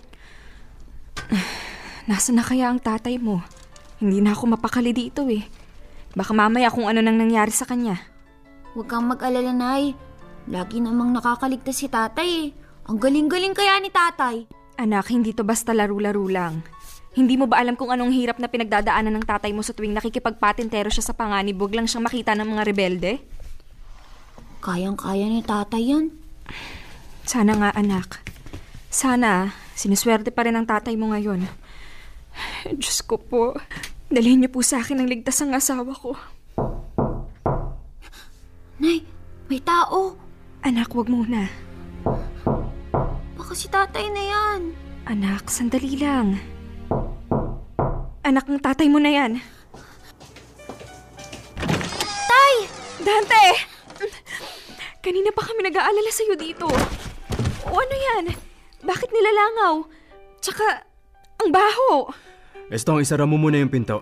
Nasaan 2.10 2.42
na 2.42 2.44
kaya 2.44 2.68
ang 2.68 2.82
tatay 2.82 3.22
mo? 3.22 3.46
Hindi 4.02 4.20
na 4.20 4.36
ako 4.36 4.58
mapakali 4.58 4.92
dito 4.92 5.24
eh. 5.30 5.46
Baka 6.18 6.36
mamaya 6.36 6.68
kung 6.74 6.90
ano 6.90 7.00
nang 7.00 7.16
nangyari 7.16 7.54
sa 7.54 7.64
kanya. 7.64 8.02
Huwag 8.76 8.90
kang 8.90 9.08
mag-alala, 9.08 9.54
Nay. 9.54 9.96
Lagi 10.50 10.84
namang 10.84 11.16
nakakaligtas 11.16 11.80
si 11.80 11.88
tatay 11.88 12.30
eh. 12.50 12.63
Ang 12.84 13.00
galing-galing 13.00 13.56
kaya 13.56 13.80
ni 13.80 13.88
tatay. 13.88 14.44
Anak, 14.76 15.08
hindi 15.08 15.32
to 15.32 15.48
basta 15.48 15.72
laro-laro 15.72 16.28
lang. 16.28 16.60
Hindi 17.16 17.40
mo 17.40 17.48
ba 17.48 17.62
alam 17.62 17.80
kung 17.80 17.94
anong 17.94 18.12
hirap 18.12 18.42
na 18.42 18.52
pinagdadaanan 18.52 19.14
ng 19.14 19.26
tatay 19.30 19.56
mo 19.56 19.64
sa 19.64 19.72
tuwing 19.72 19.96
nakikipagpatintero 19.96 20.92
siya 20.92 21.06
sa 21.06 21.16
panganib, 21.16 21.62
wag 21.62 21.78
lang 21.78 21.88
siyang 21.88 22.04
makita 22.04 22.36
ng 22.36 22.44
mga 22.44 22.64
rebelde? 22.68 23.12
Kayang-kaya 24.60 25.30
ni 25.30 25.40
tatay 25.46 25.84
yan. 25.94 26.06
Sana 27.24 27.56
nga, 27.56 27.70
anak. 27.72 28.20
Sana, 28.92 29.56
sinuswerte 29.78 30.34
pa 30.36 30.44
rin 30.44 30.58
ang 30.58 30.68
tatay 30.68 31.00
mo 31.00 31.16
ngayon. 31.16 31.48
Diyos 32.82 33.00
ko 33.06 33.16
po, 33.16 33.56
dalhin 34.12 34.44
niyo 34.44 34.52
po 34.52 34.60
sa 34.60 34.84
akin 34.84 35.00
ang 35.00 35.08
ligtas 35.08 35.40
ang 35.40 35.56
asawa 35.56 35.94
ko. 35.96 36.20
Nay, 38.82 39.08
may 39.48 39.62
tao. 39.64 40.20
Anak, 40.66 40.92
wag 40.92 41.08
muna. 41.08 41.63
Baka 43.54 43.70
si 43.70 43.70
tatay 43.70 44.10
na 44.10 44.24
yan. 44.34 44.62
Anak, 45.06 45.46
sandali 45.46 45.94
lang. 46.02 46.42
Anak 48.26 48.50
ng 48.50 48.58
tatay 48.58 48.90
mo 48.90 48.98
na 48.98 49.14
yan. 49.14 49.38
Tay! 52.26 52.56
Dante! 53.06 53.46
Kanina 55.06 55.30
pa 55.30 55.46
kami 55.46 55.70
nag-aalala 55.70 56.10
sa'yo 56.10 56.34
dito. 56.34 56.66
O 57.70 57.78
ano 57.78 57.94
yan? 57.94 58.34
Bakit 58.82 59.14
nilalangaw? 59.14 59.86
Tsaka, 60.42 60.90
ang 61.46 61.54
baho. 61.54 62.10
Estong, 62.74 63.06
isara 63.06 63.30
mo 63.30 63.38
muna 63.38 63.62
yung 63.62 63.70
pinto. 63.70 64.02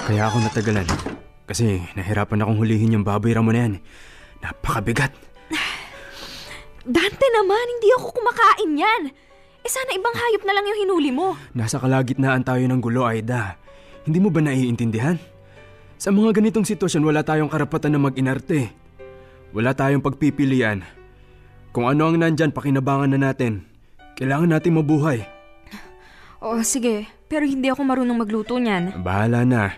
Kaya 0.00 0.32
ako 0.32 0.48
natagalan. 0.48 0.88
Kasi 1.44 1.92
nahirapan 1.92 2.40
akong 2.40 2.56
hulihin 2.56 2.96
yung 2.96 3.04
baboy 3.04 3.36
ramo 3.36 3.52
na 3.52 3.68
yan. 3.68 3.74
Napakabigat. 4.40 5.27
Dante 6.88 7.26
naman, 7.36 7.64
hindi 7.76 7.88
ako 8.00 8.16
kumakain 8.16 8.72
yan. 8.80 9.02
Eh 9.60 9.68
sana 9.68 9.92
ibang 9.92 10.16
hayop 10.16 10.42
na 10.48 10.56
lang 10.56 10.64
yung 10.64 10.78
hinuli 10.88 11.12
mo. 11.12 11.36
Nasa 11.52 11.76
kalagitnaan 11.76 12.40
tayo 12.40 12.64
ng 12.64 12.80
gulo, 12.80 13.04
Aida. 13.04 13.60
Hindi 14.08 14.24
mo 14.24 14.32
ba 14.32 14.40
naiintindihan? 14.40 15.20
Sa 16.00 16.08
mga 16.08 16.40
ganitong 16.40 16.64
sitwasyon, 16.64 17.04
wala 17.04 17.20
tayong 17.20 17.52
karapatan 17.52 17.92
na 17.92 18.00
mag-inarte. 18.00 18.72
Wala 19.52 19.76
tayong 19.76 20.00
pagpipilian. 20.00 20.80
Kung 21.76 21.84
ano 21.84 22.08
ang 22.08 22.16
nandyan, 22.16 22.56
pakinabangan 22.56 23.12
na 23.12 23.20
natin. 23.20 23.68
Kailangan 24.16 24.48
natin 24.48 24.80
mabuhay. 24.80 25.28
Oo, 26.40 26.64
sige. 26.64 27.04
Pero 27.28 27.44
hindi 27.44 27.68
ako 27.68 27.84
marunong 27.84 28.16
magluto 28.16 28.56
niyan. 28.56 29.04
Bahala 29.04 29.44
na. 29.44 29.76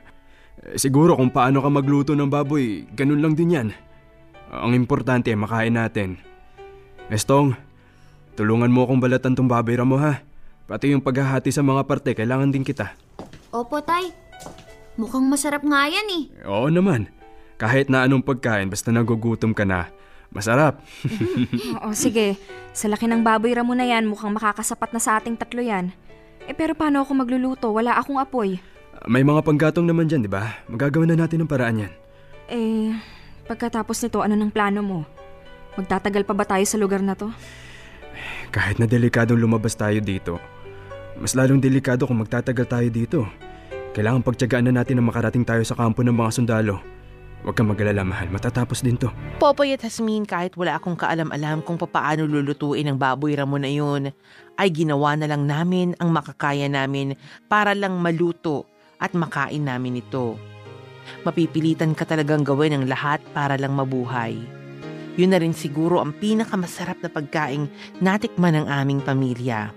Siguro 0.79 1.19
kung 1.19 1.35
paano 1.35 1.59
ka 1.59 1.67
magluto 1.67 2.15
ng 2.15 2.31
baboy, 2.31 2.87
ganun 2.95 3.19
lang 3.19 3.35
din 3.35 3.57
yan. 3.59 3.69
Ang 4.55 4.79
importante, 4.79 5.35
makain 5.35 5.75
natin. 5.75 6.30
Estong, 7.11 7.59
tulungan 8.39 8.71
mo 8.71 8.87
akong 8.87 9.03
balatan 9.03 9.35
tong 9.35 9.51
baboy 9.51 9.75
ramo 9.75 9.99
ha. 9.99 10.23
Pati 10.71 10.95
yung 10.95 11.03
paghahati 11.03 11.51
sa 11.51 11.59
mga 11.59 11.83
parte, 11.83 12.15
kailangan 12.15 12.55
din 12.55 12.63
kita. 12.63 12.95
Opo, 13.51 13.83
tay. 13.83 14.15
Mukhang 14.95 15.27
masarap 15.27 15.67
nga 15.67 15.91
yan 15.91 16.07
eh. 16.07 16.23
Oo 16.47 16.71
naman. 16.71 17.11
Kahit 17.59 17.91
na 17.91 18.07
anong 18.07 18.23
pagkain, 18.23 18.71
basta 18.71 18.95
nagugutom 18.95 19.51
ka 19.51 19.67
na, 19.67 19.91
masarap. 20.31 20.79
Oo, 21.83 21.91
sige. 21.99 22.39
Sa 22.71 22.87
laki 22.87 23.11
ng 23.11 23.27
baboy 23.27 23.59
ramo 23.59 23.75
na 23.75 23.91
yan, 23.91 24.07
mukhang 24.07 24.31
makakasapat 24.31 24.95
na 24.95 25.03
sa 25.03 25.19
ating 25.19 25.35
tatlo 25.35 25.59
yan. 25.59 25.91
Eh 26.47 26.55
pero 26.55 26.79
paano 26.79 27.03
ako 27.03 27.27
magluluto? 27.27 27.75
Wala 27.75 27.99
akong 27.99 28.23
apoy. 28.23 28.63
May 29.11 29.27
mga 29.27 29.43
panggatong 29.43 29.83
naman 29.83 30.07
dyan, 30.07 30.23
di 30.23 30.31
ba? 30.31 30.63
Magagawa 30.71 31.11
na 31.11 31.27
natin 31.27 31.43
ng 31.43 31.51
paraan 31.51 31.83
yan. 31.83 31.93
Eh, 32.47 32.95
pagkatapos 33.51 33.99
nito, 33.99 34.23
ano 34.23 34.39
ng 34.39 34.55
plano 34.55 34.79
mo? 34.87 35.01
Magtatagal 35.79 36.27
pa 36.27 36.35
ba 36.35 36.45
tayo 36.47 36.65
sa 36.67 36.81
lugar 36.81 37.03
na 37.03 37.15
to? 37.15 37.31
Kahit 38.51 38.83
na 38.83 38.91
delikadong 38.91 39.39
lumabas 39.39 39.79
tayo 39.79 40.03
dito, 40.03 40.43
mas 41.21 41.39
lalong 41.39 41.63
delikado 41.63 42.09
kung 42.09 42.19
magtatagal 42.19 42.67
tayo 42.67 42.89
dito. 42.91 43.21
Kailangan 43.95 44.23
pagtyagaan 44.23 44.71
na 44.71 44.83
natin 44.83 44.99
na 44.99 45.07
makarating 45.07 45.47
tayo 45.47 45.63
sa 45.63 45.79
kampo 45.79 46.03
ng 46.03 46.15
mga 46.15 46.31
sundalo. 46.35 46.79
Huwag 47.41 47.57
kang 47.57 47.73
magalala, 47.73 48.05
mahal. 48.05 48.29
Matatapos 48.29 48.85
din 48.85 49.01
to. 49.01 49.09
Popoy 49.41 49.73
at 49.73 49.81
Hasmin 49.81 50.29
kahit 50.29 50.53
wala 50.61 50.77
akong 50.77 50.93
kaalam-alam 50.95 51.65
kung 51.65 51.81
papaano 51.81 52.29
lulutuin 52.29 52.85
ang 52.85 53.01
baboy 53.01 53.33
ramo 53.33 53.57
na 53.57 53.73
yun, 53.73 54.13
ay 54.61 54.69
ginawa 54.69 55.17
na 55.17 55.25
lang 55.25 55.49
namin 55.49 55.97
ang 55.97 56.13
makakaya 56.13 56.69
namin 56.69 57.17
para 57.49 57.73
lang 57.73 57.97
maluto 57.97 58.69
at 59.01 59.17
makain 59.17 59.65
namin 59.65 60.05
ito. 60.05 60.37
Mapipilitan 61.25 61.97
ka 61.97 62.05
talagang 62.05 62.45
gawin 62.45 62.77
ang 62.77 62.85
lahat 62.85 63.25
para 63.33 63.57
lang 63.57 63.73
mabuhay. 63.73 64.60
Yun 65.19 65.35
na 65.35 65.39
rin 65.43 65.57
siguro 65.57 65.99
ang 65.99 66.15
pinakamasarap 66.15 67.03
na 67.03 67.11
pagkaing 67.11 67.67
natikman 67.99 68.55
ng 68.55 68.67
aming 68.71 69.01
pamilya. 69.03 69.75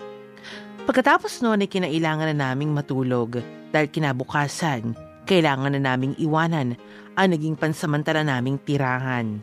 Pagkatapos 0.84 1.40
noon 1.40 1.64
ay 1.64 1.70
kinailangan 1.72 2.36
na 2.36 2.52
naming 2.52 2.76
matulog 2.76 3.40
dahil 3.72 3.88
kinabukasan, 3.88 4.94
kailangan 5.24 5.74
na 5.74 5.82
naming 5.82 6.14
iwanan 6.20 6.76
ang 7.16 7.28
naging 7.32 7.56
pansamantala 7.56 8.22
naming 8.22 8.60
tirahan. 8.62 9.40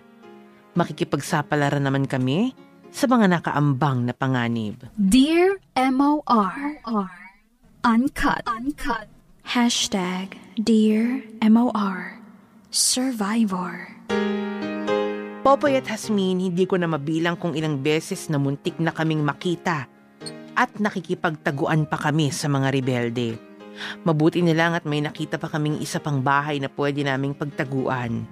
Makikipagsapalaran 0.76 1.82
naman 1.82 2.06
kami 2.06 2.54
sa 2.90 3.06
mga 3.10 3.26
nakaambang 3.40 4.06
na 4.06 4.14
panganib. 4.14 4.86
Dear 4.98 5.58
MOR. 5.74 6.78
Uncut. 7.82 8.42
Uncut. 8.46 9.08
Hashtag 9.42 10.36
Dear 10.60 11.24
MOR. 11.40 12.20
Survivor. 12.70 13.96
Popoy 15.40 15.80
at 15.80 15.88
Hasmin, 15.88 16.36
hindi 16.36 16.68
ko 16.68 16.76
na 16.76 16.84
mabilang 16.84 17.32
kung 17.40 17.56
ilang 17.56 17.80
beses 17.80 18.28
na 18.28 18.36
muntik 18.36 18.76
na 18.76 18.92
kaming 18.92 19.24
makita 19.24 19.88
at 20.52 20.68
nakikipagtaguan 20.76 21.88
pa 21.88 21.96
kami 21.96 22.28
sa 22.28 22.44
mga 22.52 22.68
rebelde. 22.68 23.40
Mabuti 24.04 24.44
na 24.44 24.52
lang 24.52 24.76
at 24.76 24.84
may 24.84 25.00
nakita 25.00 25.40
pa 25.40 25.48
kaming 25.48 25.80
isa 25.80 25.96
pang 25.96 26.20
bahay 26.20 26.60
na 26.60 26.68
pwede 26.68 27.00
naming 27.00 27.32
pagtaguan. 27.32 28.28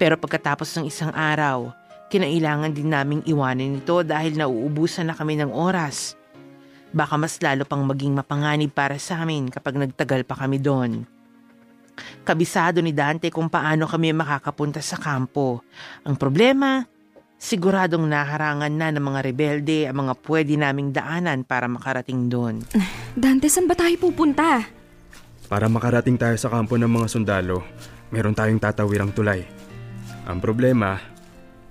Pero 0.00 0.16
pagkatapos 0.16 0.80
ng 0.80 0.88
isang 0.88 1.12
araw, 1.12 1.76
kinailangan 2.08 2.72
din 2.72 2.88
naming 2.88 3.20
iwanan 3.28 3.76
ito 3.76 4.00
dahil 4.00 4.40
nauubusan 4.40 5.12
na 5.12 5.14
kami 5.20 5.36
ng 5.36 5.52
oras. 5.52 6.16
Baka 6.96 7.20
mas 7.20 7.36
lalo 7.44 7.68
pang 7.68 7.84
maging 7.84 8.16
mapanganib 8.16 8.72
para 8.72 8.96
sa 8.96 9.20
amin 9.20 9.52
kapag 9.52 9.76
nagtagal 9.76 10.24
pa 10.24 10.40
kami 10.40 10.56
doon. 10.56 11.04
Kabisado 12.24 12.78
ni 12.80 12.92
Dante 12.94 13.32
kung 13.32 13.48
paano 13.48 13.88
kami 13.88 14.12
makakapunta 14.12 14.78
sa 14.78 14.96
kampo. 14.96 15.64
Ang 16.04 16.14
problema, 16.16 16.84
siguradong 17.40 18.04
naharangan 18.04 18.68
na 18.68 18.92
ng 18.92 19.00
mga 19.00 19.20
rebelde 19.24 19.78
ang 19.88 20.04
mga 20.04 20.14
pwede 20.28 20.54
naming 20.60 20.92
daanan 20.92 21.42
para 21.42 21.64
makarating 21.64 22.28
doon. 22.28 22.60
Dante, 23.16 23.48
saan 23.48 23.64
ba 23.64 23.74
tayo 23.74 23.96
pupunta? 23.96 24.68
Para 25.48 25.66
makarating 25.66 26.20
tayo 26.20 26.36
sa 26.36 26.52
kampo 26.52 26.78
ng 26.78 26.86
mga 26.86 27.06
sundalo, 27.10 27.64
meron 28.12 28.36
tayong 28.36 28.60
tatawirang 28.60 29.10
tulay. 29.10 29.42
Ang 30.28 30.38
problema, 30.38 31.00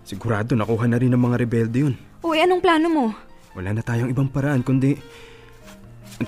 sigurado 0.04 0.58
nakuha 0.58 0.90
na 0.90 1.00
rin 1.00 1.14
ng 1.14 1.22
mga 1.22 1.40
rebelde 1.40 1.78
yun. 1.88 1.96
O 2.20 2.36
eh, 2.36 2.44
anong 2.44 2.60
plano 2.60 2.88
mo? 2.92 3.06
Wala 3.56 3.72
na 3.72 3.80
tayong 3.80 4.12
ibang 4.12 4.28
paraan 4.28 4.66
kundi 4.66 5.00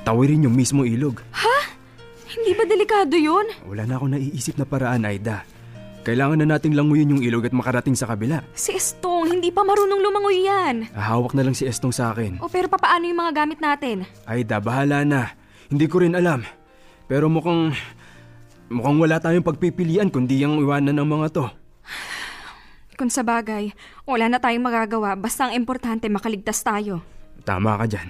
tawirin 0.08 0.48
yung 0.48 0.56
mismo 0.56 0.88
ilog. 0.88 1.20
Hindi 2.32 2.52
ba 2.56 2.64
delikado 2.64 3.16
yun? 3.20 3.44
Wala 3.68 3.84
na 3.84 4.00
akong 4.00 4.16
naiisip 4.16 4.56
na 4.56 4.64
paraan, 4.64 5.04
Aida. 5.04 5.44
Kailangan 6.02 6.42
na 6.42 6.58
nating 6.58 6.74
languyin 6.74 7.14
yung 7.14 7.22
ilog 7.22 7.46
at 7.46 7.54
makarating 7.54 7.94
sa 7.94 8.10
kabila. 8.10 8.42
Si 8.58 8.74
Estong, 8.74 9.38
hindi 9.38 9.54
pa 9.54 9.62
marunong 9.62 10.02
lumangoy 10.02 10.50
yan. 10.50 10.90
Hahawak 10.98 11.38
na 11.38 11.46
lang 11.46 11.54
si 11.54 11.70
Estong 11.70 11.94
sa 11.94 12.10
akin. 12.10 12.42
O 12.42 12.50
pero 12.50 12.66
papaano 12.66 13.06
yung 13.06 13.22
mga 13.22 13.46
gamit 13.46 13.62
natin? 13.62 14.10
Aida, 14.26 14.58
bahala 14.58 15.06
na. 15.06 15.38
Hindi 15.70 15.86
ko 15.86 16.02
rin 16.02 16.18
alam. 16.18 16.42
Pero 17.06 17.30
mukhang... 17.30 17.78
Mukhang 18.72 18.98
wala 19.04 19.20
tayong 19.20 19.46
pagpipilian 19.46 20.08
kundi 20.10 20.42
yung 20.42 20.64
iwanan 20.64 20.96
ng 20.96 21.06
mga 21.06 21.28
to. 21.36 21.46
Kung 22.96 23.12
sa 23.12 23.22
bagay, 23.22 23.76
wala 24.08 24.32
na 24.32 24.40
tayong 24.40 24.64
magagawa 24.64 25.20
basta 25.20 25.52
ang 25.52 25.54
importante 25.54 26.08
makaligtas 26.08 26.64
tayo. 26.64 27.04
Tama 27.44 27.78
ka 27.78 27.86
dyan. 27.86 28.10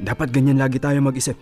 Dapat 0.00 0.30
ganyan 0.32 0.62
lagi 0.62 0.78
tayo 0.80 0.96
mag-isip. 1.02 1.36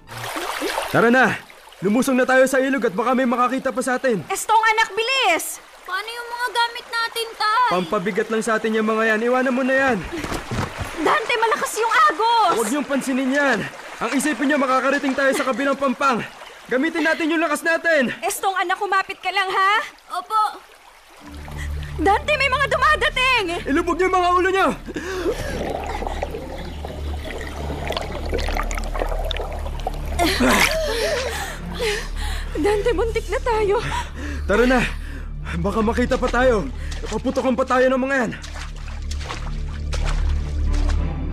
Tara 0.90 1.12
na! 1.12 1.47
Lumusong 1.78 2.18
na 2.18 2.26
tayo 2.26 2.42
sa 2.50 2.58
ilog 2.58 2.90
at 2.90 2.94
baka 2.94 3.14
may 3.14 3.22
makakita 3.22 3.70
pa 3.70 3.78
sa 3.78 4.02
atin. 4.02 4.18
Estong 4.26 4.58
anak, 4.74 4.90
bilis! 4.98 5.62
Paano 5.86 6.10
yung 6.10 6.26
mga 6.26 6.48
gamit 6.50 6.86
natin, 6.90 7.26
tay? 7.38 7.70
Pampabigat 7.70 8.28
lang 8.34 8.42
sa 8.42 8.58
atin 8.58 8.74
yung 8.74 8.88
mga 8.90 9.14
yan. 9.14 9.22
Iwanan 9.30 9.54
mo 9.54 9.62
na 9.62 9.74
yan. 9.78 9.98
Dante, 10.98 11.34
malakas 11.38 11.78
yung 11.78 11.94
agos! 12.10 12.58
Huwag 12.58 12.70
niyong 12.74 12.82
pansinin 12.82 13.30
yan. 13.30 13.58
Ang 14.02 14.10
isipin 14.10 14.50
niyo 14.50 14.58
makakarating 14.58 15.14
tayo 15.14 15.30
sa 15.38 15.46
kabilang 15.46 15.78
pampang. 15.78 16.18
Gamitin 16.66 17.06
natin 17.06 17.30
yung 17.30 17.38
lakas 17.46 17.62
natin! 17.62 18.10
Estong 18.26 18.58
anak, 18.58 18.74
kumapit 18.74 19.22
ka 19.22 19.30
lang 19.30 19.46
ha? 19.46 19.72
Opo! 20.18 20.58
Dante, 22.02 22.32
may 22.34 22.50
mga 22.50 22.66
dumadating! 22.74 23.44
Ilubog 23.70 23.94
niyo 23.94 24.10
yung 24.10 24.18
mga 24.18 24.30
ulo 24.34 24.48
niyo! 24.50 24.68
Dante, 32.58 32.90
buntik 32.96 33.26
na 33.30 33.40
tayo. 33.42 33.76
Tara 34.48 34.64
na! 34.64 34.80
Baka 35.60 35.80
makita 35.80 36.16
pa 36.20 36.28
tayo! 36.28 36.68
Paputokan 37.08 37.56
pa 37.56 37.64
tayo 37.64 37.86
ng 37.88 38.00
mga 38.00 38.16
yan! 38.18 38.32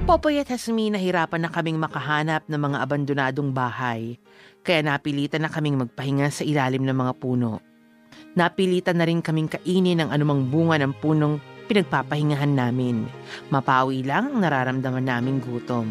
Popoy 0.05 0.37
at 0.37 0.53
Hasmin 0.53 0.93
nahirapan 0.93 1.41
na 1.41 1.49
kaming 1.49 1.81
makahanap 1.81 2.45
ng 2.45 2.61
mga 2.61 2.77
abandonadong 2.77 3.49
bahay, 3.49 4.21
kaya 4.61 4.85
napilitan 4.85 5.41
na 5.41 5.49
kaming 5.49 5.81
magpahinga 5.81 6.29
sa 6.29 6.45
ilalim 6.45 6.85
ng 6.85 6.93
mga 6.93 7.13
puno. 7.17 7.57
Napilitan 8.37 9.01
na 9.01 9.09
rin 9.09 9.25
kaming 9.25 9.49
kainin 9.49 10.05
ang 10.05 10.13
anumang 10.13 10.45
bunga 10.45 10.77
ng 10.77 10.93
punong 11.01 11.41
pinagpapahingahan 11.65 12.53
namin. 12.53 13.09
Mapawi 13.49 14.05
lang 14.05 14.29
ang 14.29 14.45
nararamdaman 14.45 15.09
naming 15.09 15.41
gutom. 15.41 15.89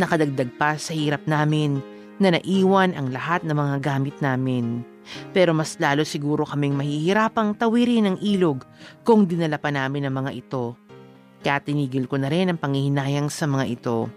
Nakadagdag 0.00 0.56
pa 0.56 0.80
sa 0.80 0.96
hirap 0.96 1.28
namin 1.28 1.84
na 2.20 2.36
naiwan 2.36 2.92
ang 2.92 3.08
lahat 3.10 3.42
ng 3.42 3.56
mga 3.56 3.76
gamit 3.80 4.16
namin. 4.20 4.84
Pero 5.32 5.56
mas 5.56 5.80
lalo 5.80 6.04
siguro 6.04 6.44
kaming 6.44 6.76
mahihirapang 6.76 7.56
tawirin 7.56 8.12
ang 8.14 8.18
ilog 8.20 8.62
kung 9.02 9.24
dinala 9.24 9.56
pa 9.56 9.72
namin 9.72 10.06
ang 10.06 10.22
mga 10.22 10.30
ito. 10.36 10.76
Kaya 11.40 11.58
tinigil 11.64 12.04
ko 12.04 12.20
na 12.20 12.28
rin 12.28 12.52
ang 12.52 12.60
pangihinayang 12.60 13.32
sa 13.32 13.48
mga 13.48 13.64
ito. 13.66 14.12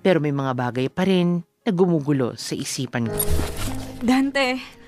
Pero 0.00 0.22
may 0.22 0.30
mga 0.30 0.54
bagay 0.54 0.86
pa 0.86 1.02
rin 1.02 1.42
na 1.66 1.70
gumugulo 1.74 2.38
sa 2.38 2.54
isipan 2.54 3.10
ko. 3.10 3.18
Dante, 3.98 4.78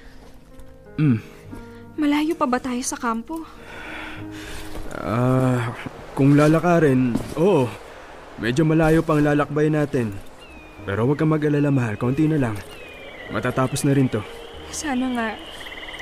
Hmm. 0.95 1.19
malayo 1.99 2.37
pa 2.39 2.47
ba 2.47 2.63
tayo 2.63 2.81
sa 2.87 2.95
kampo? 2.95 3.43
Ah, 4.95 5.75
kung 6.13 6.37
lalakarin, 6.37 7.17
oo. 7.41 7.67
Medyo 8.41 8.65
malayo 8.65 9.01
pang 9.01 9.21
lalakbay 9.21 9.69
natin. 9.69 10.30
Pero 10.89 11.05
huwag 11.05 11.19
kang 11.21 11.33
mag-alala 11.33 11.69
mahal, 11.69 11.95
konti 12.01 12.25
na 12.27 12.41
lang. 12.41 12.57
Matatapos 13.31 13.85
na 13.87 13.95
rin 13.95 14.11
to. 14.11 14.21
Sana 14.73 15.07
nga, 15.15 15.27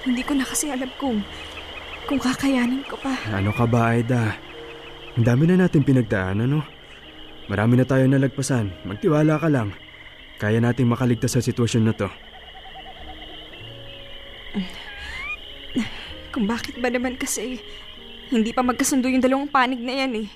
hindi 0.06 0.22
ko 0.24 0.32
na 0.38 0.44
kasi 0.46 0.70
alam 0.72 0.88
kung, 0.96 1.20
kung 2.08 2.20
kakayanin 2.20 2.84
ko 2.86 2.96
pa. 3.00 3.12
Ano 3.34 3.52
ka 3.52 3.68
ba, 3.68 3.92
Aida? 3.92 4.38
Ang 5.18 5.26
dami 5.26 5.44
na 5.50 5.66
natin 5.66 5.82
pinagdaan, 5.82 6.46
ano? 6.46 6.62
Marami 7.48 7.80
na 7.80 7.84
tayo 7.88 8.04
nalagpasan. 8.06 8.86
Magtiwala 8.86 9.40
ka 9.40 9.48
lang. 9.50 9.74
Kaya 10.38 10.62
nating 10.62 10.86
makaligtas 10.86 11.34
sa 11.34 11.42
sitwasyon 11.42 11.84
na 11.84 11.94
to. 11.96 12.08
Kung 16.30 16.46
bakit 16.46 16.78
ba 16.78 16.86
naman 16.92 17.18
kasi, 17.18 17.58
hindi 18.30 18.54
pa 18.54 18.62
magkasundo 18.62 19.10
yung 19.10 19.24
dalawang 19.24 19.50
panig 19.50 19.80
na 19.80 20.06
yan 20.06 20.22
eh. 20.22 20.28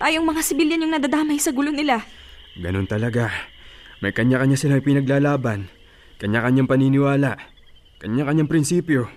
Tayong 0.00 0.26
mga 0.26 0.42
sibilyan 0.42 0.82
yung 0.84 0.92
nadadamay 0.96 1.38
sa 1.38 1.52
gulo 1.54 1.70
nila. 1.70 2.02
Ganun 2.56 2.88
talaga. 2.88 3.30
May 4.04 4.12
kanya-kanya 4.12 4.60
silang 4.60 4.84
pinaglalaban. 4.84 5.72
Kanya-kanyang 6.20 6.68
paniniwala. 6.68 7.40
Kanya-kanyang 8.00 8.48
prinsipyo. 8.48 9.08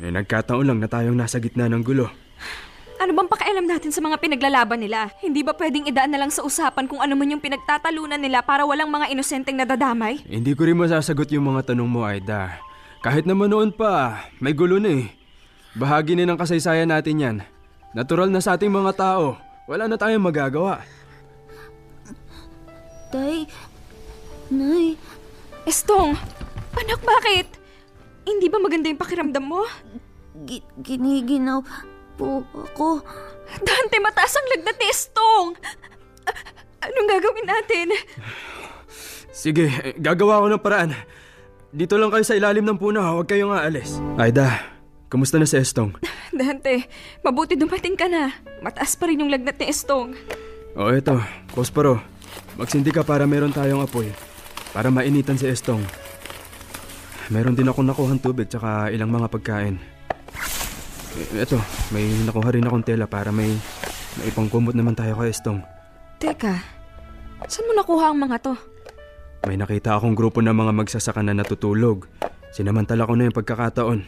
Eh, 0.00 0.08
nagkataon 0.08 0.64
lang 0.64 0.78
na 0.80 0.88
tayong 0.88 1.18
nasa 1.18 1.42
gitna 1.42 1.68
ng 1.68 1.84
gulo. 1.84 2.08
Ano 2.98 3.14
bang 3.14 3.30
pakialam 3.30 3.62
natin 3.62 3.94
sa 3.94 4.02
mga 4.02 4.18
pinaglalaban 4.18 4.82
nila? 4.82 5.14
Hindi 5.22 5.46
ba 5.46 5.54
pwedeng 5.54 5.86
idaan 5.86 6.10
na 6.10 6.18
lang 6.18 6.34
sa 6.34 6.42
usapan 6.42 6.90
kung 6.90 6.98
ano 6.98 7.14
man 7.14 7.30
yung 7.30 7.42
pinagtatalunan 7.42 8.18
nila 8.18 8.42
para 8.42 8.66
walang 8.66 8.90
mga 8.90 9.14
inosenteng 9.14 9.54
nadadamay? 9.54 10.18
Hindi 10.26 10.50
ko 10.58 10.66
rin 10.66 10.74
masasagot 10.74 11.30
yung 11.30 11.46
mga 11.54 11.72
tanong 11.72 11.86
mo, 11.86 12.02
Aida. 12.02 12.58
Kahit 12.98 13.22
naman 13.22 13.54
noon 13.54 13.70
pa, 13.70 14.26
may 14.42 14.50
gulo 14.50 14.82
na 14.82 14.90
eh. 14.90 15.06
Bahagi 15.78 16.18
na 16.18 16.26
ng 16.26 16.40
kasaysayan 16.40 16.90
natin 16.90 17.22
yan. 17.22 17.36
Natural 17.94 18.26
na 18.26 18.42
sa 18.42 18.58
ating 18.58 18.72
mga 18.72 18.92
tao. 18.98 19.38
Wala 19.70 19.86
na 19.86 19.94
tayong 19.94 20.24
magagawa. 20.24 20.82
Tay, 23.14 23.48
Nay, 24.48 24.96
Estong! 25.62 26.16
Anak, 26.72 27.00
bakit? 27.02 27.46
Hindi 28.24 28.48
ba 28.48 28.58
maganda 28.58 28.88
yung 28.88 29.00
pakiramdam 29.00 29.44
mo? 29.44 29.64
gi- 30.38 30.64
giniginaw 30.78 31.60
po 32.14 32.40
ako. 32.54 33.02
Dante, 33.58 33.96
mataas 33.98 34.32
ang 34.32 34.48
lagnat 34.50 34.76
ni 34.78 34.86
Estong! 34.88 35.48
A- 36.24 36.40
Anong 36.80 37.08
gagawin 37.10 37.46
natin? 37.46 37.86
Sige, 39.28 39.66
eh, 39.68 39.94
gagawa 39.94 40.40
ko 40.40 40.46
ng 40.48 40.62
paraan. 40.62 40.94
Dito 41.68 42.00
lang 42.00 42.08
kayo 42.08 42.24
sa 42.24 42.32
ilalim 42.32 42.64
ng 42.64 42.80
puno, 42.80 43.02
ha? 43.02 43.12
huwag 43.12 43.28
kayong 43.28 43.52
aalis. 43.52 44.00
Aida, 44.16 44.64
kumusta 45.06 45.36
na 45.36 45.44
si 45.44 45.58
Estong? 45.58 45.92
Dante, 46.30 46.88
mabuti 47.20 47.52
dumating 47.52 47.94
ka 47.94 48.08
na. 48.08 48.32
Mataas 48.62 48.96
pa 48.96 49.04
rin 49.04 49.20
yung 49.20 49.28
lagnat 49.28 49.58
ni 49.58 49.68
Estong. 49.68 50.16
O 50.72 50.88
eto, 50.88 51.18
Posporo. 51.52 52.00
Magsindi 52.56 52.88
ka 52.88 53.02
para 53.02 53.26
meron 53.26 53.52
tayong 53.52 53.82
apoy. 53.82 54.08
Para 54.78 54.94
mainitan 54.94 55.34
si 55.34 55.50
Estong. 55.50 55.82
Meron 57.34 57.58
din 57.58 57.66
ako 57.66 57.82
nakuhang 57.82 58.22
tubig 58.22 58.46
tsaka 58.46 58.94
ilang 58.94 59.10
mga 59.10 59.26
pagkain. 59.26 59.74
E, 61.18 61.42
eto, 61.42 61.58
may 61.90 62.06
nakuha 62.22 62.54
rin 62.54 62.62
akong 62.62 62.86
tela 62.86 63.10
para 63.10 63.34
may 63.34 63.58
maipangkumot 64.22 64.78
naman 64.78 64.94
tayo 64.94 65.18
kay 65.18 65.34
Estong. 65.34 65.66
Teka, 66.22 66.54
saan 67.50 67.66
mo 67.66 67.74
nakuha 67.74 68.14
ang 68.14 68.22
mga 68.22 68.38
to? 68.38 68.54
May 69.50 69.58
nakita 69.58 69.98
akong 69.98 70.14
grupo 70.14 70.38
ng 70.46 70.54
mga 70.54 70.70
magsasaka 70.70 71.26
na 71.26 71.34
natutulog. 71.34 72.06
Sinamantala 72.54 73.02
ko 73.02 73.18
na 73.18 73.26
yung 73.26 73.34
pagkakataon. 73.34 74.00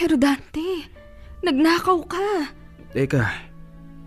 Pero 0.00 0.16
Dante, 0.16 0.88
nagnakaw 1.44 1.98
ka. 2.08 2.56
Teka, 2.96 3.20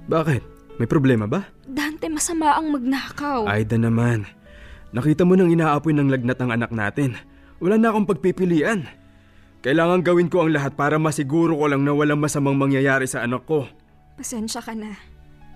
bakit? 0.10 0.42
May 0.82 0.90
problema 0.90 1.30
ba? 1.30 1.46
Dante, 1.70 2.10
masama 2.10 2.58
ang 2.58 2.74
magnakaw. 2.74 3.46
Aida 3.46 3.78
naman. 3.78 4.26
Nakita 4.94 5.26
mo 5.26 5.34
nang 5.34 5.50
inaapoy 5.50 5.92
ng 5.98 6.14
lagnat 6.14 6.38
ang 6.38 6.54
anak 6.54 6.70
natin. 6.70 7.18
Wala 7.58 7.82
na 7.82 7.90
akong 7.90 8.06
pagpipilian. 8.06 8.86
Kailangan 9.66 10.06
gawin 10.06 10.30
ko 10.30 10.46
ang 10.46 10.54
lahat 10.54 10.78
para 10.78 11.02
masiguro 11.02 11.58
ko 11.58 11.66
lang 11.66 11.82
na 11.82 11.98
walang 11.98 12.22
masamang 12.22 12.54
mangyayari 12.54 13.10
sa 13.10 13.26
anak 13.26 13.42
ko. 13.50 13.66
Pasensya 14.14 14.62
ka 14.62 14.78
na. 14.78 14.94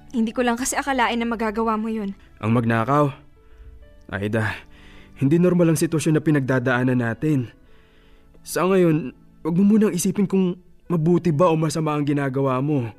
Hindi 0.10 0.34
ko 0.34 0.42
lang 0.42 0.58
kasi 0.58 0.74
akalain 0.74 1.22
na 1.22 1.28
magagawa 1.30 1.78
mo 1.78 1.92
yun. 1.92 2.18
Ang 2.42 2.52
magnakaw? 2.58 3.14
Aida, 4.10 4.58
hindi 5.20 5.38
normal 5.38 5.76
ang 5.76 5.80
sitwasyon 5.80 6.18
na 6.18 6.24
pinagdadaanan 6.24 6.98
natin. 6.98 7.52
Sa 8.42 8.64
ngayon, 8.66 9.12
wag 9.44 9.56
mo 9.60 9.64
munang 9.68 9.94
isipin 9.94 10.26
kung 10.26 10.56
mabuti 10.88 11.36
ba 11.36 11.52
o 11.52 11.60
masama 11.60 11.94
ang 11.94 12.08
ginagawa 12.08 12.58
mo. 12.64 12.90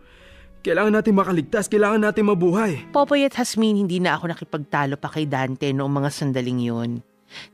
Kailangan 0.58 0.90
natin 0.90 1.14
makaligtas, 1.14 1.70
kailangan 1.70 2.02
natin 2.02 2.26
mabuhay. 2.26 2.82
Popoy 2.90 3.22
at 3.22 3.38
Hasmin 3.38 3.78
hindi 3.78 4.02
na 4.02 4.18
ako 4.18 4.34
nakipagtalo 4.34 4.98
pa 4.98 5.06
kay 5.06 5.30
Dante 5.30 5.70
noong 5.70 6.02
mga 6.02 6.10
sandaling 6.10 6.60
yun. 6.60 6.90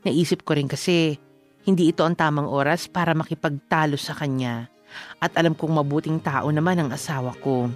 Naisip 0.01 0.41
ko 0.41 0.57
rin 0.57 0.65
kasi 0.65 1.21
hindi 1.69 1.93
ito 1.93 2.01
ang 2.01 2.17
tamang 2.17 2.49
oras 2.49 2.89
para 2.89 3.13
makipagtalo 3.13 3.93
sa 3.93 4.17
kanya. 4.17 4.73
At 5.21 5.37
alam 5.37 5.53
kong 5.53 5.85
mabuting 5.85 6.17
tao 6.17 6.49
naman 6.49 6.81
ang 6.81 6.89
asawa 6.89 7.37
ko. 7.45 7.69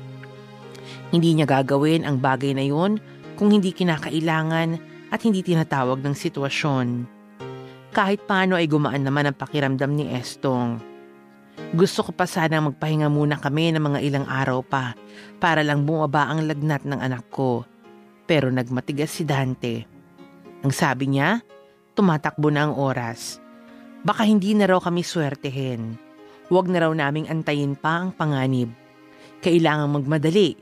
Hindi 1.14 1.38
niya 1.38 1.46
gagawin 1.46 2.10
ang 2.10 2.18
bagay 2.18 2.58
na 2.58 2.66
yun 2.66 2.98
kung 3.38 3.54
hindi 3.54 3.70
kinakailangan 3.70 4.70
at 5.14 5.20
hindi 5.22 5.46
tinatawag 5.46 6.02
ng 6.02 6.16
sitwasyon. 6.18 6.88
Kahit 7.94 8.26
paano 8.26 8.58
ay 8.58 8.66
gumaan 8.66 9.06
naman 9.06 9.30
ang 9.30 9.38
pakiramdam 9.38 9.94
ni 9.94 10.10
Estong. 10.10 10.89
Gusto 11.70 12.02
ko 12.02 12.12
pa 12.18 12.26
sana 12.26 12.58
magpahinga 12.66 13.14
muna 13.14 13.38
kami 13.38 13.70
ng 13.74 13.84
mga 13.84 14.00
ilang 14.02 14.26
araw 14.26 14.66
pa 14.66 14.98
para 15.38 15.62
lang 15.62 15.86
bumaba 15.86 16.26
ang 16.26 16.50
lagnat 16.50 16.82
ng 16.82 16.98
anak 16.98 17.30
ko. 17.30 17.62
Pero 18.26 18.50
nagmatigas 18.50 19.14
si 19.14 19.24
Dante. 19.26 19.86
Ang 20.66 20.74
sabi 20.74 21.14
niya, 21.14 21.46
tumatakbo 21.94 22.50
na 22.50 22.68
ang 22.68 22.74
oras. 22.74 23.38
Baka 24.02 24.26
hindi 24.26 24.58
na 24.58 24.66
raw 24.66 24.82
kami 24.82 25.06
swertehin. 25.06 25.94
Huwag 26.50 26.66
na 26.72 26.82
raw 26.82 26.92
naming 26.96 27.30
antayin 27.30 27.78
pa 27.78 28.02
ang 28.02 28.18
panganib. 28.18 28.74
Kailangang 29.46 29.94
magmadali. 29.94 30.58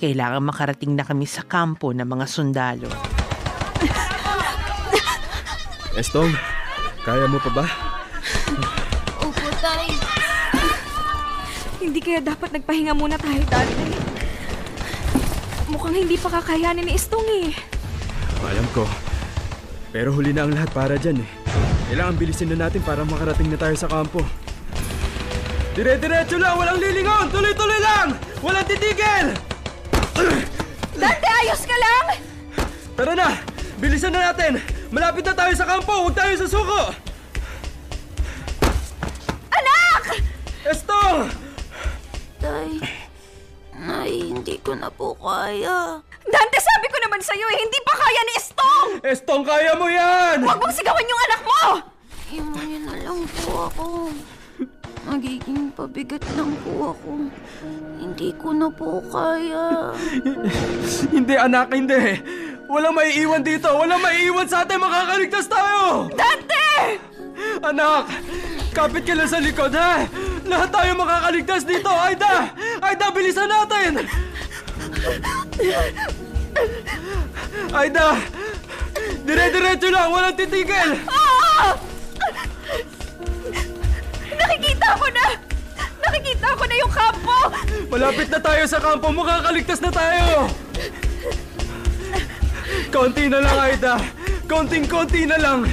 Kailangan 0.00 0.44
makarating 0.44 0.96
na 0.96 1.04
kami 1.04 1.28
sa 1.28 1.44
kampo 1.44 1.92
ng 1.92 2.04
mga 2.04 2.26
sundalo. 2.28 2.88
Estong, 5.96 6.32
kaya 7.04 7.24
mo 7.24 7.40
pa 7.40 7.50
ba? 7.52 7.64
Opo, 9.24 9.48
Tay. 9.64 10.05
Hindi 11.86 12.02
kaya 12.02 12.18
dapat 12.18 12.50
nagpahinga 12.50 12.98
muna 12.98 13.14
tayo 13.14 13.38
dati. 13.46 13.94
Mukhang 15.70 15.94
hindi 15.94 16.18
pa 16.18 16.34
kakayanin 16.34 16.82
ni 16.82 16.98
Istong 16.98 17.26
eh. 17.46 17.54
Alam 18.42 18.66
ko. 18.74 18.82
Pero 19.94 20.10
huli 20.10 20.34
na 20.34 20.50
ang 20.50 20.52
lahat 20.58 20.74
para 20.74 20.98
dyan 20.98 21.22
eh. 21.22 21.28
Kailangan 21.86 22.18
bilisin 22.18 22.50
na 22.50 22.66
natin 22.66 22.82
para 22.82 23.06
makarating 23.06 23.46
na 23.46 23.54
tayo 23.54 23.78
sa 23.78 23.86
kampo. 23.86 24.18
Dire-diretso 25.78 26.42
lang! 26.42 26.58
Walang 26.58 26.82
lilingon! 26.82 27.30
Tuloy-tuloy 27.30 27.78
lang! 27.78 28.18
Walang 28.42 28.66
titigil! 28.66 29.26
Dante, 30.98 31.28
ayos 31.30 31.62
ka 31.62 31.76
lang! 31.78 32.04
Tara 32.98 33.12
na! 33.14 33.30
Bilisan 33.78 34.10
na 34.10 34.34
natin! 34.34 34.58
Malapit 34.90 35.22
na 35.22 35.38
tayo 35.38 35.54
sa 35.54 35.70
kampo! 35.70 36.10
Huwag 36.10 36.18
tayo 36.18 36.34
sa 36.34 36.46
suko! 36.50 36.82
Anak! 39.54 40.02
Estong! 40.66 41.45
Tay, 42.46 42.78
Nay, 43.74 44.12
hindi 44.30 44.54
ko 44.62 44.78
na 44.78 44.86
po 44.86 45.18
kaya. 45.18 45.98
Dante, 46.22 46.58
sabi 46.62 46.86
ko 46.94 46.96
naman 47.02 47.18
sa'yo 47.18 47.42
eh, 47.42 47.58
hindi 47.58 47.78
pa 47.82 47.94
kaya 47.98 48.20
ni 48.22 48.34
Estong! 48.38 48.88
Estong, 49.02 49.42
kaya 49.42 49.74
mo 49.74 49.90
yan! 49.90 50.46
Huwag 50.46 50.62
mong 50.62 50.70
sigawan 50.70 51.10
yung 51.10 51.22
anak 51.26 51.42
mo! 51.42 51.62
Imunin 52.30 52.82
na 52.86 52.94
lang 53.02 53.20
po 53.42 53.66
ako. 53.66 53.86
Magiging 55.10 55.74
pabigat 55.74 56.22
lang 56.38 56.54
po 56.62 56.94
ako. 56.94 57.10
Hindi 57.98 58.30
ko 58.38 58.48
na 58.54 58.70
po 58.70 59.02
kaya. 59.10 59.90
Hindi 61.18 61.34
anak, 61.34 61.74
hindi. 61.74 62.22
Walang 62.70 62.94
maiiwan 62.94 63.42
dito. 63.42 63.74
Walang 63.74 64.02
maiiwan 64.02 64.46
sa 64.46 64.62
atin. 64.62 64.82
Makakaligtas 64.82 65.50
tayo! 65.50 66.10
Dante! 66.14 66.98
Anak! 67.62 68.06
Kapit 68.70 69.02
ka 69.02 69.14
lang 69.18 69.30
sa 69.30 69.42
likod, 69.42 69.74
ha? 69.74 70.06
Lahat 70.46 70.70
tayo 70.70 70.90
makakaligtas 70.94 71.62
dito, 71.66 71.90
Aida! 71.90 72.54
Aida, 72.78 73.06
bilisan 73.10 73.50
natin! 73.50 74.06
Aida! 77.74 78.08
Dire-diretso 79.26 79.90
lang, 79.90 80.08
walang 80.14 80.38
titigil! 80.38 81.02
Nakikita 84.38 84.88
ko 84.94 85.06
na! 85.10 85.26
Nakikita 86.06 86.48
ko 86.54 86.62
na 86.62 86.74
yung 86.78 86.92
kampo! 86.94 87.38
Malapit 87.90 88.28
na 88.30 88.38
tayo 88.38 88.62
sa 88.70 88.78
kampo, 88.78 89.10
makakaligtas 89.10 89.82
na 89.82 89.90
tayo! 89.90 90.46
Konti 92.94 93.26
na 93.26 93.42
lang, 93.42 93.56
Aida. 93.58 93.94
Konting-konti 94.46 95.26
na 95.26 95.38
lang. 95.42 95.66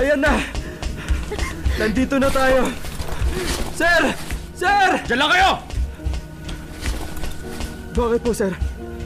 Ayan 0.00 0.24
na. 0.24 0.40
Nandito 1.76 2.16
na 2.16 2.32
tayo. 2.32 2.72
Sir! 3.74 4.02
Sir! 4.54 4.88
Diyan 5.04 5.18
lang 5.18 5.30
kayo! 5.30 5.50
Bakit 7.94 8.20
po, 8.22 8.30
sir? 8.34 8.52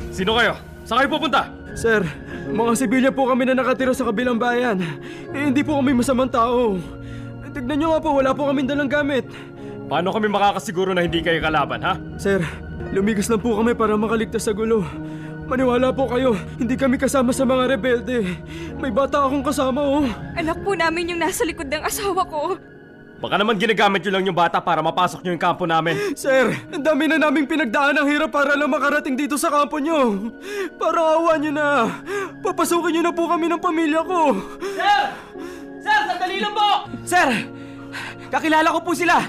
Sino 0.09 0.37
kayo? 0.37 0.57
Saan 0.89 1.05
kayo 1.05 1.11
pupunta? 1.13 1.53
Sir, 1.77 2.01
mga 2.49 2.73
sibilya 2.75 3.11
po 3.13 3.29
kami 3.29 3.45
na 3.45 3.55
nakatira 3.55 3.93
sa 3.93 4.09
kabilang 4.09 4.41
bayan. 4.41 4.81
Eh, 5.31 5.53
hindi 5.53 5.61
po 5.61 5.77
kami 5.77 5.93
masamang 5.93 6.33
tao. 6.33 6.81
Eh, 7.45 7.51
Tignan 7.53 7.77
nyo 7.77 7.89
nga 7.93 8.01
po, 8.01 8.17
wala 8.17 8.33
po 8.33 8.49
kami 8.49 8.65
dalang 8.65 8.89
gamit. 8.89 9.29
Paano 9.89 10.13
kami 10.13 10.29
makakasiguro 10.29 10.93
na 10.93 11.05
hindi 11.05 11.21
kayo 11.21 11.41
kalaban, 11.41 11.81
ha? 11.85 11.97
Sir, 12.17 12.41
lumigas 12.93 13.29
lang 13.29 13.41
po 13.41 13.57
kami 13.57 13.73
para 13.73 13.97
makaligtas 13.97 14.45
sa 14.45 14.53
gulo. 14.53 14.85
Maniwala 15.49 15.97
po 15.97 16.05
kayo, 16.09 16.37
hindi 16.61 16.77
kami 16.77 17.01
kasama 17.01 17.33
sa 17.33 17.49
mga 17.49 17.73
rebelde. 17.73 18.37
May 18.77 18.93
bata 18.93 19.25
akong 19.25 19.45
kasama, 19.45 19.81
oh. 19.81 20.05
Anak 20.37 20.61
po 20.61 20.77
namin 20.77 21.17
yung 21.17 21.21
nasa 21.25 21.41
likod 21.45 21.73
ng 21.73 21.85
asawa 21.85 22.21
ko. 22.29 22.57
Baka 23.19 23.35
naman 23.35 23.59
ginagamit 23.59 24.07
nyo 24.07 24.13
lang 24.15 24.25
yung 24.31 24.39
bata 24.39 24.63
para 24.63 24.79
mapasok 24.79 25.27
nyo 25.27 25.35
yung 25.35 25.43
kampo 25.43 25.67
namin. 25.67 26.15
Sir, 26.15 26.55
ang 26.71 26.87
dami 26.87 27.11
na 27.11 27.19
naming 27.19 27.51
pinagdaan 27.51 27.99
ng 27.99 28.07
hirap 28.07 28.31
para 28.31 28.55
lang 28.55 28.71
makarating 28.71 29.19
dito 29.19 29.35
sa 29.35 29.51
kampo 29.51 29.83
nyo. 29.83 30.31
Parang 30.79 31.19
awa 31.19 31.35
nyo 31.35 31.51
na. 31.51 31.69
Papasukin 32.47 32.95
nyo 32.95 33.03
na 33.11 33.13
po 33.15 33.27
kami 33.27 33.51
ng 33.51 33.59
pamilya 33.59 34.07
ko. 34.07 34.39
Sir! 34.63 35.01
Sir, 35.83 35.99
sandali 36.07 36.39
lang 36.39 36.55
po! 36.55 36.71
Sir! 37.03 37.29
Kakilala 38.31 38.71
ko 38.71 38.81
po 38.87 38.95
sila! 38.95 39.27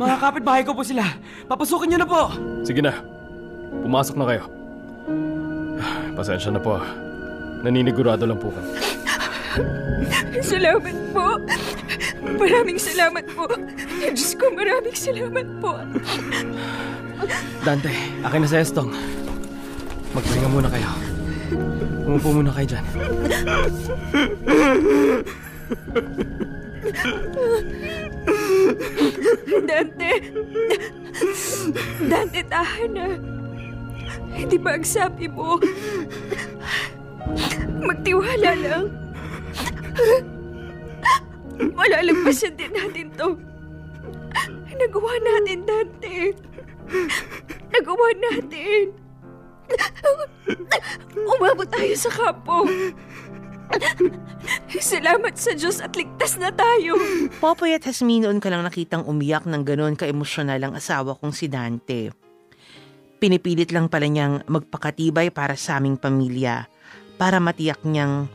Mga 0.00 0.16
kapitbahay 0.16 0.62
ko 0.64 0.72
po 0.72 0.80
sila. 0.80 1.04
Papasukin 1.44 1.92
nyo 1.92 1.98
na 2.00 2.08
po! 2.08 2.22
Sige 2.64 2.80
na. 2.80 2.96
Pumasok 3.84 4.16
na 4.16 4.24
kayo. 4.24 4.42
Pasensya 6.16 6.48
na 6.48 6.60
po. 6.64 6.80
Naninigurado 7.60 8.24
lang 8.24 8.40
po 8.40 8.48
kami. 8.48 8.72
Salamat 10.40 10.96
po. 11.12 11.31
Maraming 12.22 12.78
salamat 12.78 13.24
po. 13.34 13.50
Diyos 13.98 14.32
ko, 14.38 14.54
maraming 14.54 14.94
salamat 14.94 15.46
po. 15.58 15.74
Dante, 17.66 17.92
akin 18.22 18.40
na 18.42 18.48
si 18.50 18.56
Estong. 18.58 18.90
Magpahinga 20.14 20.48
muna 20.50 20.68
kayo. 20.70 20.90
Umupo 22.06 22.28
muna 22.34 22.50
kayo 22.54 22.78
dyan. 22.78 22.84
Dante! 29.66 30.12
Dante, 32.06 32.40
tahan 32.46 32.90
na. 32.94 33.06
Hindi 34.32 34.56
ba 34.58 34.76
ang 34.78 34.86
sabi 34.86 35.26
mo? 35.30 35.58
Magtiwala 37.82 38.52
lang. 38.58 38.84
Malalagpasan 41.58 42.56
din 42.56 42.72
natin 42.72 43.08
to. 43.16 43.36
Nagawa 44.72 45.12
natin, 45.20 45.58
Dante. 45.68 46.32
Nagawa 47.70 48.08
natin. 48.16 48.84
Umabot 51.38 51.68
tayo 51.68 51.94
sa 51.96 52.10
kapo. 52.12 52.66
Salamat 54.82 55.32
sa 55.38 55.56
Diyos 55.56 55.80
at 55.80 55.96
ligtas 55.96 56.36
na 56.36 56.52
tayo. 56.52 56.98
Popoy 57.40 57.72
at 57.72 57.86
Hasmin 57.88 58.26
noon 58.26 58.42
ka 58.42 58.52
lang 58.52 58.64
nakitang 58.66 59.06
umiyak 59.08 59.48
ng 59.48 59.62
ganon 59.64 59.96
ka-emosyonal 59.96 60.60
ang 60.60 60.74
asawa 60.76 61.16
kong 61.16 61.32
si 61.32 61.48
Dante. 61.48 62.12
Pinipilit 63.22 63.70
lang 63.70 63.86
pala 63.86 64.10
niyang 64.10 64.42
magpakatibay 64.50 65.30
para 65.30 65.54
sa 65.54 65.78
aming 65.78 65.94
pamilya 65.94 66.66
para 67.16 67.38
matiyak 67.38 67.78
niyang 67.86 68.26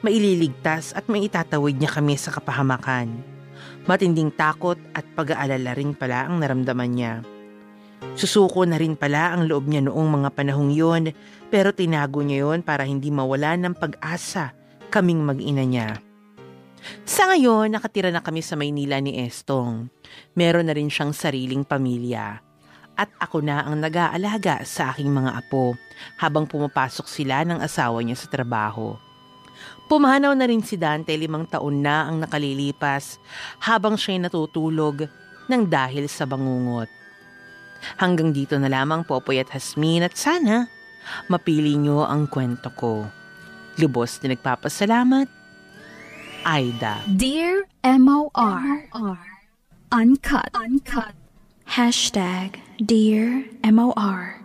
maililigtas 0.00 0.96
at 0.96 1.08
maitatawid 1.08 1.76
niya 1.76 1.92
kami 1.92 2.16
sa 2.16 2.32
kapahamakan. 2.32 3.20
Matinding 3.84 4.32
takot 4.32 4.80
at 4.96 5.04
pag-aalala 5.12 5.76
rin 5.76 5.92
pala 5.92 6.28
ang 6.28 6.40
naramdaman 6.40 6.90
niya. 6.92 7.14
Susuko 8.16 8.64
na 8.64 8.80
rin 8.80 8.96
pala 8.96 9.36
ang 9.36 9.44
loob 9.44 9.68
niya 9.68 9.84
noong 9.84 10.08
mga 10.20 10.28
panahong 10.32 10.72
yun 10.72 11.12
pero 11.52 11.76
tinago 11.76 12.24
niya 12.24 12.48
yon 12.48 12.60
para 12.64 12.88
hindi 12.88 13.12
mawala 13.12 13.60
ng 13.60 13.76
pag-asa 13.76 14.56
kaming 14.88 15.20
mag-ina 15.20 15.64
niya. 15.68 16.00
Sa 17.04 17.28
ngayon, 17.28 17.76
nakatira 17.76 18.08
na 18.08 18.24
kami 18.24 18.40
sa 18.40 18.56
Maynila 18.56 18.96
ni 19.04 19.20
Estong. 19.20 19.92
Meron 20.32 20.64
na 20.64 20.72
rin 20.72 20.88
siyang 20.88 21.12
sariling 21.12 21.60
pamilya. 21.60 22.40
At 22.96 23.12
ako 23.20 23.44
na 23.44 23.64
ang 23.64 23.80
nag-aalaga 23.80 24.64
sa 24.64 24.92
aking 24.92 25.12
mga 25.12 25.44
apo 25.44 25.76
habang 26.16 26.48
pumapasok 26.48 27.04
sila 27.04 27.44
ng 27.44 27.60
asawa 27.60 28.00
niya 28.00 28.16
sa 28.16 28.28
trabaho. 28.32 29.09
Pumanaw 29.90 30.32
na 30.38 30.46
rin 30.46 30.62
si 30.62 30.78
Dante 30.78 31.10
limang 31.16 31.50
taon 31.50 31.82
na 31.82 32.06
ang 32.06 32.22
nakalilipas 32.22 33.18
habang 33.62 33.98
siya'y 33.98 34.22
natutulog 34.22 35.10
ng 35.50 35.62
dahil 35.66 36.06
sa 36.06 36.24
bangungot. 36.24 36.86
Hanggang 37.98 38.30
dito 38.30 38.54
na 38.60 38.68
lamang 38.68 39.02
Popoy 39.02 39.40
at 39.40 39.50
Hasmin 39.50 40.04
at 40.04 40.14
sana 40.14 40.68
mapili 41.32 41.74
niyo 41.74 42.04
ang 42.04 42.28
kwento 42.28 42.70
ko. 42.76 43.08
Lubos 43.80 44.20
na 44.20 44.36
nagpapasalamat, 44.36 45.26
Aida. 46.44 47.04
Dear 47.08 47.64
M.O.R. 47.84 48.88
Uncut. 49.92 50.48
Uncut. 50.54 51.14
Hashtag 51.66 52.60
Dear 52.80 53.44
M.O.R. 53.62 54.40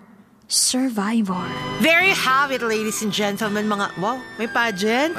Survivor. 0.48 1.42
There 1.82 2.04
you 2.06 2.14
have 2.14 2.52
it, 2.52 2.62
ladies 2.62 3.02
and 3.02 3.12
gentlemen, 3.12 3.66
mga... 3.66 3.98
Wow, 3.98 4.22
may 4.38 4.46
pageant? 4.48 5.18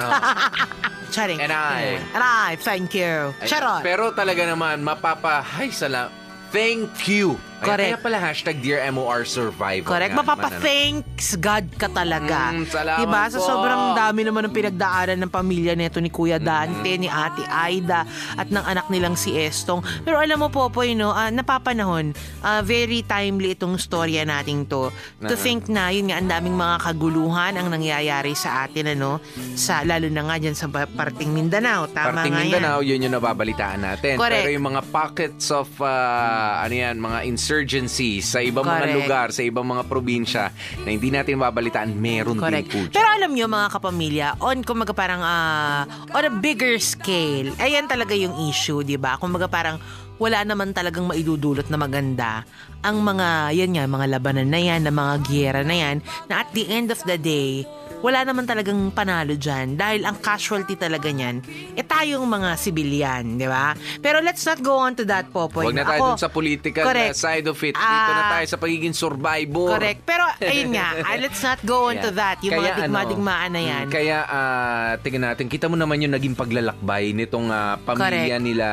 Charing. 1.15 1.41
And 1.41 1.51
I. 1.51 1.99
And 2.15 2.23
I, 2.23 2.57
thank 2.61 2.95
you. 2.95 3.35
Ay, 3.43 3.51
Charot. 3.51 3.83
Pero 3.83 4.15
talaga 4.15 4.47
naman, 4.47 4.87
mapapa... 4.87 5.43
Hay, 5.43 5.75
salam. 5.75 6.11
Thank 6.55 7.09
you. 7.11 7.41
Correct. 7.57 7.97
Kaya 7.97 8.01
pala 8.01 8.19
hashtag 8.19 8.57
Dear 8.61 8.85
MOR 8.91 9.25
Survivor. 9.25 9.89
Correct. 9.89 10.13
nga 10.13 10.21
ano. 10.21 10.29
Mapapa-thanks 10.29 11.37
God 11.37 11.67
ka 11.77 11.89
talaga. 11.89 12.53
Mm, 12.53 12.65
salamat 12.69 13.01
diba? 13.01 13.23
Sa 13.33 13.39
po. 13.41 13.47
sobrang 13.47 13.83
dami 13.95 14.21
naman 14.23 14.43
ng 14.47 14.55
pinagdaanan 14.55 15.19
ng 15.25 15.31
pamilya 15.33 15.73
nito 15.73 15.97
ni 15.99 16.09
Kuya 16.09 16.37
Dante, 16.37 16.93
ni 16.97 17.09
Ate 17.09 17.45
Aida, 17.47 18.05
at 18.37 18.49
ng 18.49 18.61
anak 18.61 18.87
nilang 18.89 19.17
si 19.17 19.33
Estong. 19.33 19.81
Pero 20.05 20.21
alam 20.21 20.37
mo, 20.37 20.53
Popoy, 20.53 20.93
no, 20.93 21.11
ah, 21.11 21.33
napapanahon, 21.33 22.13
ah, 22.43 22.61
very 22.61 23.01
timely 23.03 23.53
itong 23.53 23.77
storya 23.77 24.25
nating 24.25 24.69
to. 24.69 24.93
To 25.21 25.33
Na- 25.33 25.41
think 25.41 25.69
na, 25.69 25.89
yun 25.89 26.13
nga, 26.13 26.21
ang 26.21 26.29
daming 26.29 26.57
mga 26.57 26.77
kaguluhan 26.83 27.53
ang 27.57 27.69
nangyayari 27.69 28.37
sa 28.37 28.65
atin, 28.65 28.93
ano, 28.93 29.19
sa, 29.57 29.81
lalo 29.83 30.07
na 30.09 30.23
nga 30.25 30.37
dyan 30.37 30.57
sa 30.57 30.69
parting 30.69 31.33
Mindanao. 31.33 31.89
Tama 31.89 32.21
Parting 32.21 32.33
nga 32.33 32.43
Mindanao, 32.45 32.79
yan. 32.81 32.89
yun 33.01 33.05
yung 33.09 33.15
nababalitaan 33.17 33.81
natin. 33.81 34.21
Correct. 34.21 34.45
Pero 34.45 34.53
yung 34.53 34.67
mga 34.71 34.83
pockets 34.89 35.49
of, 35.51 35.69
ah, 35.81 36.61
ano 36.61 36.75
yan, 36.75 36.97
mga 37.01 37.19
insurgencies 37.47 38.27
sa 38.27 38.43
ibang 38.43 38.67
mga 38.67 38.83
Correct. 38.83 38.97
lugar, 38.99 39.27
sa 39.31 39.43
ibang 39.47 39.63
mga 39.63 39.87
probinsya 39.87 40.51
na 40.83 40.91
hindi 40.91 41.15
natin 41.15 41.39
mababalitaan, 41.39 41.95
meron 41.95 42.35
Correct. 42.35 42.67
din 42.67 42.91
po. 42.91 42.91
Pero 42.91 43.07
alam 43.07 43.31
nyo 43.31 43.47
mga 43.47 43.69
kapamilya, 43.71 44.27
on 44.43 44.67
kumaga 44.67 44.91
parang 44.91 45.23
ah, 45.23 45.87
on 46.11 46.27
a 46.27 46.33
bigger 46.43 46.75
scale, 46.83 47.55
ayan 47.63 47.87
talaga 47.87 48.19
yung 48.19 48.35
issue, 48.51 48.83
di 48.83 48.99
ba? 48.99 49.15
Kumaga 49.23 49.47
parang 49.47 49.79
wala 50.19 50.43
naman 50.43 50.75
talagang 50.75 51.07
maidudulot 51.07 51.71
na 51.71 51.79
maganda 51.79 52.43
ang 52.83 52.99
mga, 52.99 53.55
yan 53.55 53.71
nga, 53.79 53.85
mga 53.87 54.07
labanan 54.19 54.49
na 54.51 54.61
yan, 54.63 54.81
na 54.83 54.91
mga 54.91 55.15
giyera 55.27 55.61
na 55.63 55.77
yan, 55.77 55.97
na 56.27 56.43
at 56.43 56.51
the 56.51 56.67
end 56.67 56.91
of 56.91 56.99
the 57.07 57.15
day, 57.15 57.63
wala 57.99 58.23
naman 58.23 58.45
talagang 58.45 58.77
panalo 58.91 59.35
dyan 59.35 59.75
dahil 59.75 60.05
ang 60.05 60.17
casualty 60.17 60.75
talaga 60.75 61.09
niyan, 61.09 61.41
eh 61.73 61.83
tayong 61.83 62.23
mga 62.23 62.51
civilian, 62.57 63.25
di 63.35 63.45
ba? 63.45 63.73
Pero 63.99 64.21
let's 64.21 64.43
not 64.43 64.61
go 64.61 64.77
on 64.77 64.93
to 64.93 65.03
that, 65.03 65.29
Popoy. 65.29 65.65
Huwag 65.65 65.75
na 65.75 65.85
tayo 65.85 66.13
dun 66.13 66.21
sa 66.21 66.29
political 66.29 66.85
Correct. 66.85 67.13
na 67.13 67.19
side 67.19 67.47
of 67.47 67.59
it. 67.59 67.75
Dito 67.75 67.83
na 68.11 68.23
Ah, 68.23 68.31
tayo 68.33 68.47
sa 68.47 68.57
pagiging 68.57 68.93
survivor. 68.93 69.75
Correct. 69.75 70.01
Pero 70.03 70.25
ayun 70.39 70.71
nga, 70.73 70.89
ah, 71.07 71.17
let's 71.17 71.41
not 71.41 71.61
go 71.63 71.89
on 71.89 71.97
to 71.97 72.09
Yeah. 72.09 72.21
that. 72.23 72.37
Yung 72.41 72.53
Kaya 72.53 72.63
mga 72.63 72.71
ano, 72.71 72.81
digma-digmaan 72.85 73.51
na 73.51 73.63
yan. 73.63 73.85
mm, 73.87 73.93
Kaya, 73.93 74.19
ah, 74.23 74.91
tingnan 75.01 75.25
natin, 75.27 75.47
kita 75.47 75.67
mo 75.67 75.75
naman 75.75 75.99
yung 75.99 76.13
naging 76.13 76.35
paglalakbay 76.35 77.11
nitong 77.13 77.49
ah, 77.49 77.77
pamilya 77.79 78.07
Correct. 78.31 78.45
nila 78.45 78.69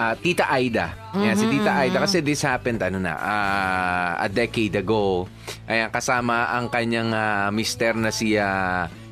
ah, 0.00 0.14
Tita 0.16 0.48
Aida. 0.48 0.96
Yan, 1.12 1.36
si 1.36 1.44
Tita 1.44 1.76
Aida. 1.76 2.00
Kasi 2.00 2.24
this 2.24 2.40
happened, 2.40 2.80
ano 2.80 2.96
na, 2.96 3.12
ah, 3.12 4.10
a 4.16 4.26
decade 4.26 4.80
ago. 4.80 5.28
Ayan, 5.68 5.92
kasama 5.92 6.48
ang 6.48 6.72
kanyang 6.72 7.12
ah, 7.12 7.52
mister 7.52 7.92
na 7.92 8.08
si 8.08 8.32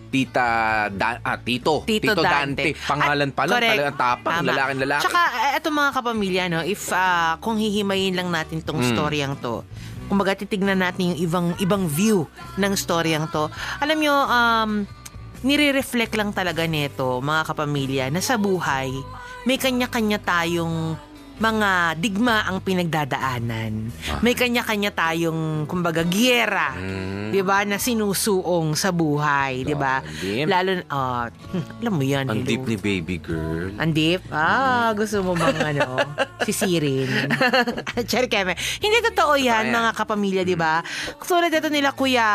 Tita 0.08 0.48
Dan, 0.88 1.20
ah, 1.20 1.36
Tito. 1.36 1.84
Tito, 1.84 2.16
Dante. 2.16 2.72
Pangalan 2.72 3.28
pa 3.28 3.44
lang, 3.44 3.60
talagang 3.60 3.98
tapang, 4.00 4.40
Tama. 4.40 4.48
lalaking 4.48 4.80
lalaki. 4.80 5.04
Tsaka, 5.04 5.22
eh, 5.36 5.60
eto 5.60 5.68
mga 5.68 5.90
kapamilya, 5.92 6.42
no, 6.48 6.60
if 6.64 6.88
ah, 6.88 7.36
kung 7.44 7.60
hihimayin 7.60 8.16
lang 8.16 8.32
natin 8.32 8.64
tong 8.64 8.80
Mm. 8.80 8.88
storyang 8.96 9.36
to, 9.36 9.60
kumbaga 10.08 10.32
titignan 10.32 10.80
natin 10.80 11.12
yung 11.12 11.20
ibang 11.20 11.46
ibang 11.60 11.84
view 11.84 12.24
ng 12.56 12.72
storyang 12.72 13.28
to. 13.28 13.52
Alam 13.76 14.00
nyo, 14.00 14.14
um, 14.16 14.70
nire-reflect 15.42 16.14
lang 16.18 16.30
talaga 16.34 16.66
nito, 16.66 17.18
mga 17.22 17.42
kapamilya, 17.52 18.04
na 18.10 18.22
sa 18.22 18.34
buhay, 18.38 18.90
may 19.46 19.56
kanya-kanya 19.56 20.18
tayong 20.22 20.98
mga 21.38 21.70
digma 21.94 22.42
ang 22.42 22.58
pinagdadaanan. 22.58 23.94
May 24.20 24.34
kanya-kanya 24.34 24.90
tayong, 24.90 25.64
kumbaga, 25.64 26.02
giyera, 26.02 26.74
Mm. 26.74 27.30
'di 27.30 27.42
ba, 27.42 27.62
na 27.62 27.76
sinusuong 27.76 28.74
sa 28.74 28.90
buhay, 28.90 29.62
'di 29.62 29.74
ba? 29.74 30.02
Oh. 30.02 30.46
Lalo 30.46 30.70
ah, 30.88 31.30
alam 31.78 31.92
mo 31.92 32.02
'yan, 32.02 32.26
Ang 32.26 32.42
hello. 32.42 32.48
deep 32.48 32.64
ni 32.64 32.76
baby 32.76 33.16
girl. 33.16 33.70
Ang 33.78 33.92
deep? 33.92 34.20
Ah, 34.28 34.90
gusto 34.92 35.22
mo 35.22 35.32
bang 35.32 35.76
ano, 35.76 36.02
sisirin? 36.46 37.06
Cherry 38.10 38.26
Keme. 38.26 38.58
Hindi 38.78 38.98
totoo 39.04 39.38
yan, 39.38 39.62
Totoo 39.62 39.70
yan. 39.70 39.78
mga 39.78 39.90
kapamilya, 39.94 40.42
di 40.42 40.56
ba? 40.56 40.82
Tulad 41.20 41.54
ito 41.54 41.70
nila 41.70 41.94
Kuya, 41.94 42.26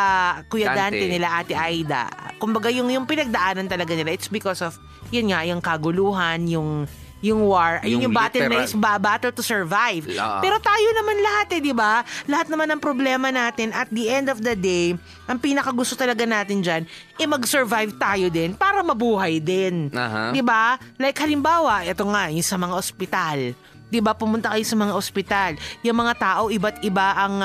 Kuya 0.47 0.71
Dante. 0.71 0.95
Dante. 0.95 1.05
nila 1.09 1.27
Ate 1.35 1.53
Aida. 1.53 2.07
Kumbaga, 2.39 2.69
yung, 2.69 2.87
yung 2.87 3.03
pinagdaanan 3.03 3.67
talaga 3.67 3.91
nila, 3.91 4.13
it's 4.13 4.29
because 4.29 4.61
of, 4.61 4.77
yun 5.09 5.27
nga, 5.27 5.43
yung 5.43 5.59
kaguluhan, 5.59 6.45
yung 6.45 6.85
yung 7.23 7.47
war, 7.47 7.79
yung, 7.87 8.03
Yung 8.03 8.11
battle 8.11 8.51
na 8.51 8.67
is 8.67 8.75
ba, 8.75 8.99
battle 8.99 9.31
to 9.31 9.39
survive. 9.39 10.03
Ah. 10.19 10.43
Pero 10.43 10.59
tayo 10.59 10.87
naman 10.91 11.15
lahat 11.23 11.47
eh, 11.55 11.59
di 11.63 11.71
ba? 11.71 12.03
Lahat 12.27 12.51
naman 12.51 12.67
ng 12.75 12.81
problema 12.83 13.31
natin, 13.31 13.71
at 13.71 13.87
the 13.87 14.11
end 14.11 14.27
of 14.27 14.43
the 14.43 14.59
day, 14.59 14.91
ang 15.23 15.39
pinakagusto 15.39 15.95
talaga 15.95 16.27
natin 16.27 16.59
dyan, 16.59 16.83
eh 17.15 17.23
mag-survive 17.23 17.95
tayo 17.95 18.27
din 18.27 18.51
para 18.59 18.83
mabuhay 18.83 19.39
din. 19.39 19.87
Aha. 19.95 20.35
Di 20.35 20.43
ba? 20.43 20.75
Like 20.99 21.15
halimbawa, 21.15 21.87
ito 21.87 22.03
nga, 22.03 22.27
yung 22.27 22.43
sa 22.43 22.59
mga 22.59 22.75
ospital. 22.75 23.55
Di 23.93 24.01
ba, 24.01 24.17
pumunta 24.17 24.49
kayo 24.49 24.65
sa 24.65 24.73
mga 24.73 24.89
ospital. 24.91 25.51
Yung 25.85 25.93
mga 25.93 26.13
tao, 26.17 26.49
iba't 26.49 26.81
iba 26.81 27.13
ang... 27.13 27.35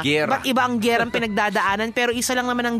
Giyera. 0.00 0.40
Iba't 0.40 0.44
iba 0.48 0.62
ang 0.64 0.80
gerang 0.80 1.12
pinagdadaanan. 1.20 1.92
pero 1.92 2.10
isa 2.10 2.32
lang 2.32 2.48
naman 2.48 2.64
ang, 2.64 2.76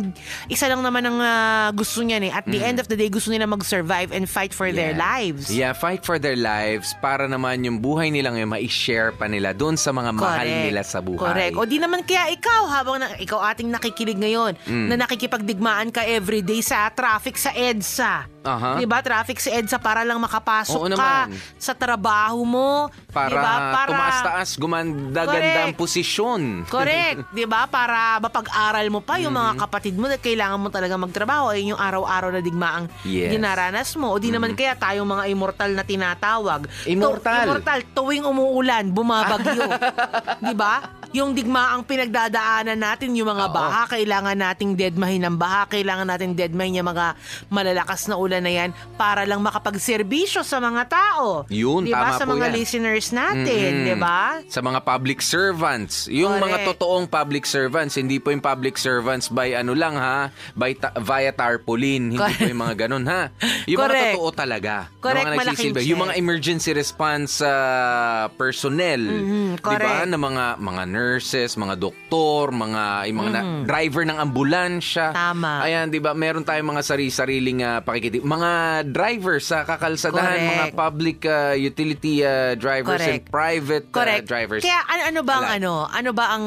isa 0.48 0.64
lang 0.64 0.80
naman 0.80 1.04
ang 1.04 1.18
ah, 1.18 1.68
gusto 1.70 2.00
niyan 2.00 2.24
eh. 2.24 2.32
At 2.32 2.48
the 2.48 2.64
end 2.64 2.80
of 2.80 2.88
the 2.88 2.96
day, 2.96 3.08
gusto 3.08 3.28
nila 3.28 3.44
mag-survive 3.44 4.08
and 4.10 4.24
fight 4.24 4.50
for 4.50 4.72
their 4.72 4.76
Mm. 4.88 4.96
Yeah. 4.96 5.04
lives. 5.10 5.44
Yeah, 5.50 5.72
fight 5.74 6.00
for 6.00 6.16
their 6.16 6.32
lives 6.34 6.96
para 6.96 7.26
naman 7.26 7.60
yung 7.60 7.76
buhay 7.76 8.08
nila 8.08 8.30
ngayon 8.30 8.48
ma-share 8.48 9.12
pa 9.12 9.26
nila 9.26 9.52
doon 9.52 9.74
sa 9.74 9.90
mga 9.90 10.14
mahal 10.14 10.40
Correct. 10.40 10.64
nila 10.64 10.80
sa 10.80 10.98
buhay. 10.98 11.20
Correct. 11.20 11.54
O 11.54 11.66
di 11.66 11.76
naman 11.76 12.00
kaya 12.00 12.30
ikaw, 12.30 12.62
habang 12.70 12.96
na, 12.96 13.12
ikaw 13.16 13.42
ating 13.44 13.68
nakikinig 13.68 14.16
ngayon, 14.16 14.56
Mm. 14.64 14.86
na 14.88 14.94
nakikipagdigmaan 14.98 15.90
ka 15.90 16.00
everyday 16.02 16.62
sa 16.62 16.88
traffic 16.88 17.34
sa 17.34 17.50
EDSA. 17.50 18.37
Aha. 18.40 18.76
Di 18.76 18.84
ba? 18.84 18.98
Traffic 18.98 19.38
sa 19.38 19.50
EDSA 19.50 19.76
para 19.76 20.02
lang 20.02 20.16
makapasok 20.16 20.78
Oo 20.78 20.86
ka 20.86 20.94
naman. 21.26 21.34
sa 21.54 21.72
trabaho 21.72 22.40
mo. 22.42 22.86
Para, 23.08 23.28
di 23.28 23.36
ba? 23.36 23.52
Para 23.72 23.88
tumaas-taas, 23.88 24.48
gumanda-ganda 24.54 25.26
ang 25.60 25.72
Correct. 25.72 25.78
posisyon. 25.78 26.40
Correct, 26.64 27.28
'di 27.34 27.44
ba? 27.44 27.66
Para 27.66 28.16
mapag-aral 28.18 28.86
mo 28.88 29.00
pa 29.00 29.16
yung 29.16 29.28
Mm-hmm. 29.28 29.48
mga 29.48 29.60
kapatid 29.60 29.94
mo 29.94 30.06
na 30.06 30.16
kailangan 30.16 30.56
mo 30.56 30.68
talaga 30.68 30.94
magtrabaho 30.94 31.50
ay 31.50 31.66
yung 31.66 31.78
araw-araw 31.78 32.30
na 32.30 32.40
digmaang 32.40 32.86
Yes. 33.00 33.28
Mm-hmm. 33.28 33.32
dinaranas 33.34 33.90
mo. 33.94 34.06
O 34.10 34.18
di 34.18 34.28
naman 34.28 34.52
kaya 34.52 34.74
tayong 34.74 35.06
mga 35.06 35.24
immortal 35.28 35.70
na 35.72 35.82
tinatawag. 35.82 36.66
Immortal. 36.84 37.34
Tu- 37.34 37.44
immortal 37.44 37.80
tuwing 37.92 38.24
umuulan, 38.24 38.88
bumabagyo. 38.88 39.66
'Di 40.42 40.54
ba? 40.54 40.97
Yung 41.10 41.32
digmaang 41.32 41.82
pinagdadaanan 41.82 42.76
natin, 42.76 43.16
yung 43.16 43.28
mga 43.28 43.48
Oo. 43.48 43.54
baha, 43.54 43.82
kailangan 43.88 44.36
nating 44.36 44.74
deadmahin 44.74 45.24
ng 45.24 45.36
baha, 45.36 45.64
kailangan 45.66 46.04
nating 46.06 46.32
deadmahin 46.32 46.76
yung 46.76 46.86
mga 46.86 47.16
malalakas 47.48 48.04
na 48.04 48.14
ulan 48.14 48.40
na 48.40 48.52
yan 48.52 48.70
para 48.94 49.24
lang 49.24 49.40
makapagserbisyo 49.40 50.42
sa 50.42 50.58
mga 50.58 50.84
tao. 50.84 51.48
Yun, 51.48 51.84
Di 51.84 51.92
ba? 51.92 52.12
tama 52.12 52.18
Sa 52.18 52.24
po 52.24 52.36
mga 52.36 52.46
yan. 52.46 52.54
listeners 52.54 53.06
natin, 53.10 53.70
Mm-mm. 53.74 53.88
di 53.88 53.94
ba? 53.96 54.20
Sa 54.46 54.60
mga 54.60 54.80
public 54.80 55.18
servants. 55.18 56.08
Yung 56.08 56.34
Correct. 56.34 56.44
mga 56.44 56.58
totoong 56.68 57.06
public 57.06 57.44
servants, 57.44 57.94
hindi 57.94 58.18
po 58.18 58.28
yung 58.28 58.42
public 58.42 58.76
servants 58.76 59.28
by 59.28 59.54
ano 59.54 59.72
lang 59.72 59.96
ha, 59.96 60.28
by 60.52 60.72
ta- 60.72 60.92
via 60.94 61.32
tarpaulin. 61.32 62.12
Hindi 62.12 62.30
po 62.36 62.44
yung 62.44 62.60
mga 62.60 62.74
ganun 62.84 63.04
ha. 63.06 63.32
Yung 63.64 63.80
Correct. 63.80 63.96
mga 63.96 64.12
totoo 64.12 64.30
talaga. 64.30 64.74
Correct, 64.98 65.24
Yung 65.24 65.30
mga 65.30 65.38
malaking 65.38 65.48
nagsisilbi. 65.72 65.80
check. 65.80 65.88
Yung 65.88 66.00
mga 66.02 66.14
emergency 66.16 66.70
response 66.70 67.40
uh, 67.40 68.28
personnel. 68.34 69.00
Mhm, 69.00 69.48
Di 69.54 69.56
ba? 69.56 69.64
correct. 69.64 70.06
Na 70.06 70.18
mga, 70.18 70.44
mga 70.58 70.82
nurses, 70.98 71.54
mga 71.54 71.78
doktor, 71.78 72.50
mga, 72.50 73.06
yung 73.06 73.18
mga 73.22 73.30
na- 73.30 73.42
driver 73.62 74.02
ng 74.02 74.18
ambulansya. 74.18 75.14
Tama. 75.14 75.62
Ayan, 75.62 75.94
di 75.94 76.02
ba? 76.02 76.10
Meron 76.10 76.42
tayong 76.42 76.74
mga 76.74 76.82
sarili-sariling 76.82 77.62
uh, 77.62 77.78
pakikiti. 77.86 78.18
Mga 78.18 78.50
drivers 78.90 79.46
sa 79.46 79.62
kakalsadahan, 79.62 80.34
Correct. 80.34 80.50
mga 80.50 80.66
public 80.74 81.18
uh, 81.22 81.54
utility 81.54 82.26
uh, 82.26 82.58
drivers 82.58 82.98
and 82.98 83.22
Correct. 83.22 83.30
private 83.30 83.86
uh, 83.86 83.94
Correct. 83.94 84.26
drivers. 84.26 84.62
Kaya 84.66 84.80
ano, 84.90 85.02
ano 85.06 85.20
ba 85.22 85.34
ang 85.38 85.46
Alike. 85.46 85.56
ano? 85.62 85.72
Ano 85.86 86.10
ba 86.10 86.24
ang 86.34 86.44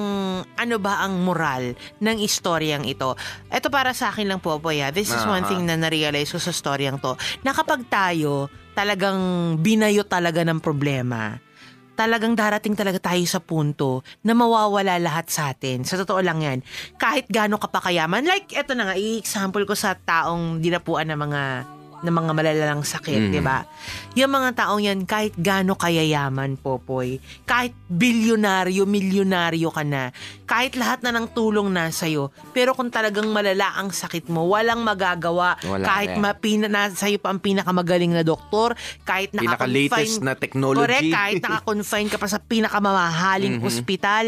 ano 0.59 0.75
ba 0.77 0.93
ang 0.99 1.13
moral 1.23 1.63
ng 2.03 2.17
istoryang 2.19 2.83
ito? 2.83 3.15
Ito 3.47 3.71
para 3.71 3.95
sa 3.95 4.11
akin 4.11 4.27
lang 4.27 4.43
po, 4.43 4.59
Poya. 4.59 4.91
This 4.91 5.09
is 5.09 5.23
one 5.23 5.47
Aha. 5.47 5.49
thing 5.49 5.63
na 5.63 5.79
na-realize 5.79 6.35
ko 6.35 6.39
sa 6.41 6.51
storyang 6.51 6.99
to. 6.99 7.15
Na 7.47 7.55
kapag 7.55 7.87
tayo 7.87 8.51
talagang 8.71 9.19
binayo 9.59 10.03
talaga 10.07 10.43
ng 10.43 10.59
problema, 10.59 11.39
talagang 11.95 12.33
darating 12.33 12.73
talaga 12.73 12.97
tayo 13.01 13.23
sa 13.27 13.39
punto 13.41 14.01
na 14.23 14.33
mawawala 14.33 14.97
lahat 14.97 15.27
sa 15.27 15.51
atin. 15.51 15.83
Sa 15.83 15.99
totoo 15.99 16.21
lang 16.23 16.39
yan. 16.41 16.59
Kahit 16.97 17.27
gaano 17.27 17.59
ka 17.59 17.67
pa 17.67 17.83
kayaman. 17.83 18.25
Like, 18.25 18.51
eto 18.55 18.73
na 18.73 18.91
nga, 18.91 18.95
i-example 18.97 19.63
ko 19.67 19.75
sa 19.75 19.93
taong 19.93 20.61
dinapuan 20.63 21.11
ng 21.11 21.19
mga 21.19 21.41
ng 22.01 22.09
mga 22.11 22.31
malalalang 22.33 22.81
sakit, 22.81 23.29
Mhm. 23.29 23.31
di 23.31 23.41
ba? 23.41 23.61
Yung 24.13 24.29
mga 24.29 24.49
taong 24.57 24.81
yan, 24.81 25.05
kahit 25.05 25.37
gaano 25.37 25.73
kayayaman, 25.73 26.57
Popoy, 26.57 27.17
kahit 27.45 27.71
bilyonaryo, 27.87 28.83
milyonaryo 28.83 29.69
ka 29.69 29.81
na, 29.81 30.09
kahit 30.43 30.75
lahat 30.75 30.99
na 31.01 31.13
ng 31.13 31.29
tulong 31.31 31.69
nasa 31.69 32.05
iyo, 32.05 32.27
pero 32.51 32.73
kung 32.73 32.89
talagang 32.89 33.29
malala 33.29 33.77
ang 33.77 33.89
sakit 33.89 34.27
mo, 34.27 34.49
walang 34.49 34.81
magagawa. 34.81 35.55
Wala 35.61 35.85
kahit 35.85 36.17
na. 36.17 36.33
mapina, 36.33 36.67
nasa 36.67 37.05
iyo 37.05 37.17
pa 37.17 37.29
ang 37.29 37.39
pinakamagaling 37.39 38.11
na 38.11 38.25
doktor, 38.25 38.73
kahit 39.03 39.31
Pinaka-latest 39.31 40.19
naka-confine- 40.19 40.25
na 40.25 40.33
technology. 40.35 40.81
Correct, 40.81 41.07
kahit 41.07 41.35
naka-confine 41.39 42.07
ka 42.09 42.17
pa 42.17 42.27
sa 42.27 42.41
pinakamamahaling 42.41 43.61
Mhm. 43.61 43.65
ospital. 43.65 44.25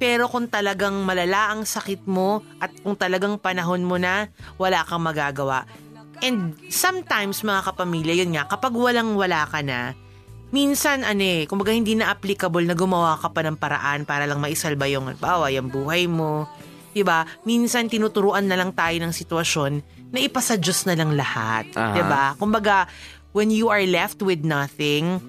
Pero 0.00 0.26
kung 0.26 0.48
talagang 0.48 1.04
malala 1.04 1.52
ang 1.52 1.62
sakit 1.62 2.08
mo 2.08 2.40
at 2.56 2.72
kung 2.80 2.96
talagang 2.96 3.36
panahon 3.36 3.84
mo 3.84 3.94
na, 3.94 4.26
wala 4.56 4.80
kang 4.82 5.04
magagawa. 5.04 5.68
And 6.20 6.56
sometimes, 6.68 7.40
mga 7.40 7.72
kapamilya, 7.72 8.14
yun 8.24 8.36
nga, 8.36 8.44
kapag 8.44 8.76
walang-wala 8.76 9.48
ka 9.48 9.64
na, 9.64 9.96
minsan, 10.52 11.00
ano 11.02 11.24
eh, 11.24 11.48
kumbaga 11.48 11.72
hindi 11.72 11.96
na 11.96 12.12
applicable 12.12 12.64
na 12.68 12.76
gumawa 12.76 13.16
ka 13.16 13.32
pa 13.32 13.40
ng 13.40 13.56
paraan 13.56 14.04
para 14.04 14.28
lang 14.28 14.38
maisalba 14.38 14.84
yung, 14.86 15.16
bawa, 15.16 15.48
yung 15.48 15.72
buhay 15.72 16.04
mo. 16.04 16.44
Diba? 16.92 17.24
Minsan, 17.48 17.88
tinuturuan 17.88 18.44
na 18.50 18.58
lang 18.58 18.76
tayo 18.76 18.98
ng 19.00 19.14
sitwasyon 19.14 19.72
na 20.10 20.18
ipasa 20.20 20.60
Diyos 20.60 20.84
na 20.84 20.98
lang 20.98 21.16
lahat. 21.16 21.70
Aha. 21.72 21.94
Diba? 21.96 22.24
Kumbaga, 22.36 22.90
when 23.32 23.48
you 23.48 23.70
are 23.70 23.82
left 23.86 24.20
with 24.20 24.42
nothing, 24.42 25.22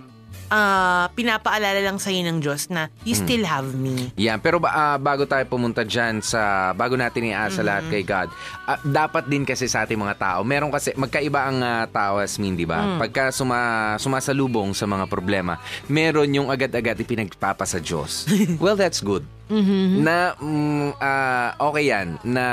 ah 0.52 1.08
pinapaalala 1.16 1.80
lang 1.80 1.96
sa'yo 1.96 2.28
ng 2.28 2.44
Diyos 2.44 2.68
na 2.68 2.92
you 3.08 3.16
Hmm. 3.16 3.24
still 3.24 3.44
have 3.48 3.72
me. 3.72 4.12
Yan, 4.20 4.38
pero 4.38 4.60
ah, 4.62 5.00
bago 5.00 5.24
tayo 5.24 5.48
pumunta 5.48 5.82
dyan 5.82 6.20
sa, 6.20 6.76
bago 6.76 6.94
natin 6.94 7.32
iasa 7.32 7.64
lahat 7.64 7.88
kay 7.88 8.04
God, 8.04 8.28
ah, 8.68 8.76
dapat 8.84 9.26
din 9.26 9.48
kasi 9.48 9.66
sa 9.66 9.82
ating 9.82 9.96
mga 9.96 10.20
tao, 10.20 10.40
meron 10.44 10.68
kasi, 10.68 10.92
magkaiba 10.94 11.48
ang 11.48 11.58
ah, 11.62 11.88
tao, 11.88 12.20
Asmin, 12.20 12.54
di 12.54 12.68
ba? 12.68 13.00
Pagka 13.00 13.32
suma, 13.32 13.96
sumasalubong 13.96 14.76
sa 14.76 14.84
mga 14.84 15.08
problema, 15.08 15.56
meron 15.88 16.28
yung 16.30 16.52
agad-agad 16.52 17.00
ipinagpapa 17.00 17.64
sa 17.64 17.80
Diyos. 17.80 18.28
well, 18.64 18.76
that's 18.76 19.00
good. 19.00 19.24
Na, 19.48 20.36
mm, 20.36 20.96
ah, 20.98 21.56
okay 21.64 21.88
yan, 21.88 22.20
na 22.24 22.44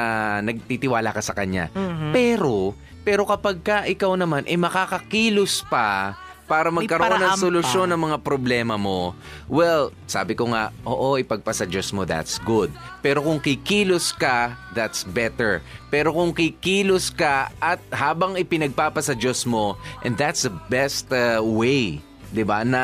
nagtitiwala 0.41 1.11
ka 1.11 1.19
sa 1.19 1.35
Kanya. 1.35 1.67
Pero, 2.11 2.75
pero 3.03 3.23
kapag 3.25 3.57
ka 3.59 3.77
ikaw 3.85 4.15
naman, 4.15 4.45
eh 4.45 4.55
makakakilos 4.55 5.67
pa 5.67 6.15
para 6.49 6.73
magkaroon 6.73 7.21
ng 7.21 7.37
solusyon 7.37 7.87
pa. 7.87 7.93
ng 7.93 8.01
mga 8.09 8.19
problema 8.25 8.75
mo, 8.81 9.13
well, 9.47 9.93
sabi 10.09 10.33
ko 10.33 10.49
nga, 10.51 10.73
oo, 10.89 11.21
ipagpasa 11.21 11.69
Diyos 11.69 11.93
mo, 11.93 12.09
that's 12.09 12.41
good. 12.43 12.73
Pero 13.05 13.21
kung 13.21 13.37
kikilos 13.37 14.11
ka, 14.17 14.57
that's 14.73 15.05
better. 15.05 15.61
Pero 15.93 16.17
kung 16.17 16.33
kikilos 16.33 17.13
ka 17.13 17.53
at 17.61 17.79
habang 17.93 18.35
ipinagpapasa 18.41 19.13
Diyos 19.13 19.45
mo, 19.45 19.77
and 20.03 20.17
that's 20.17 20.49
the 20.49 20.55
best 20.73 21.13
uh, 21.13 21.45
way, 21.45 22.01
'di 22.33 22.45
ba, 22.49 22.65
na 22.65 22.83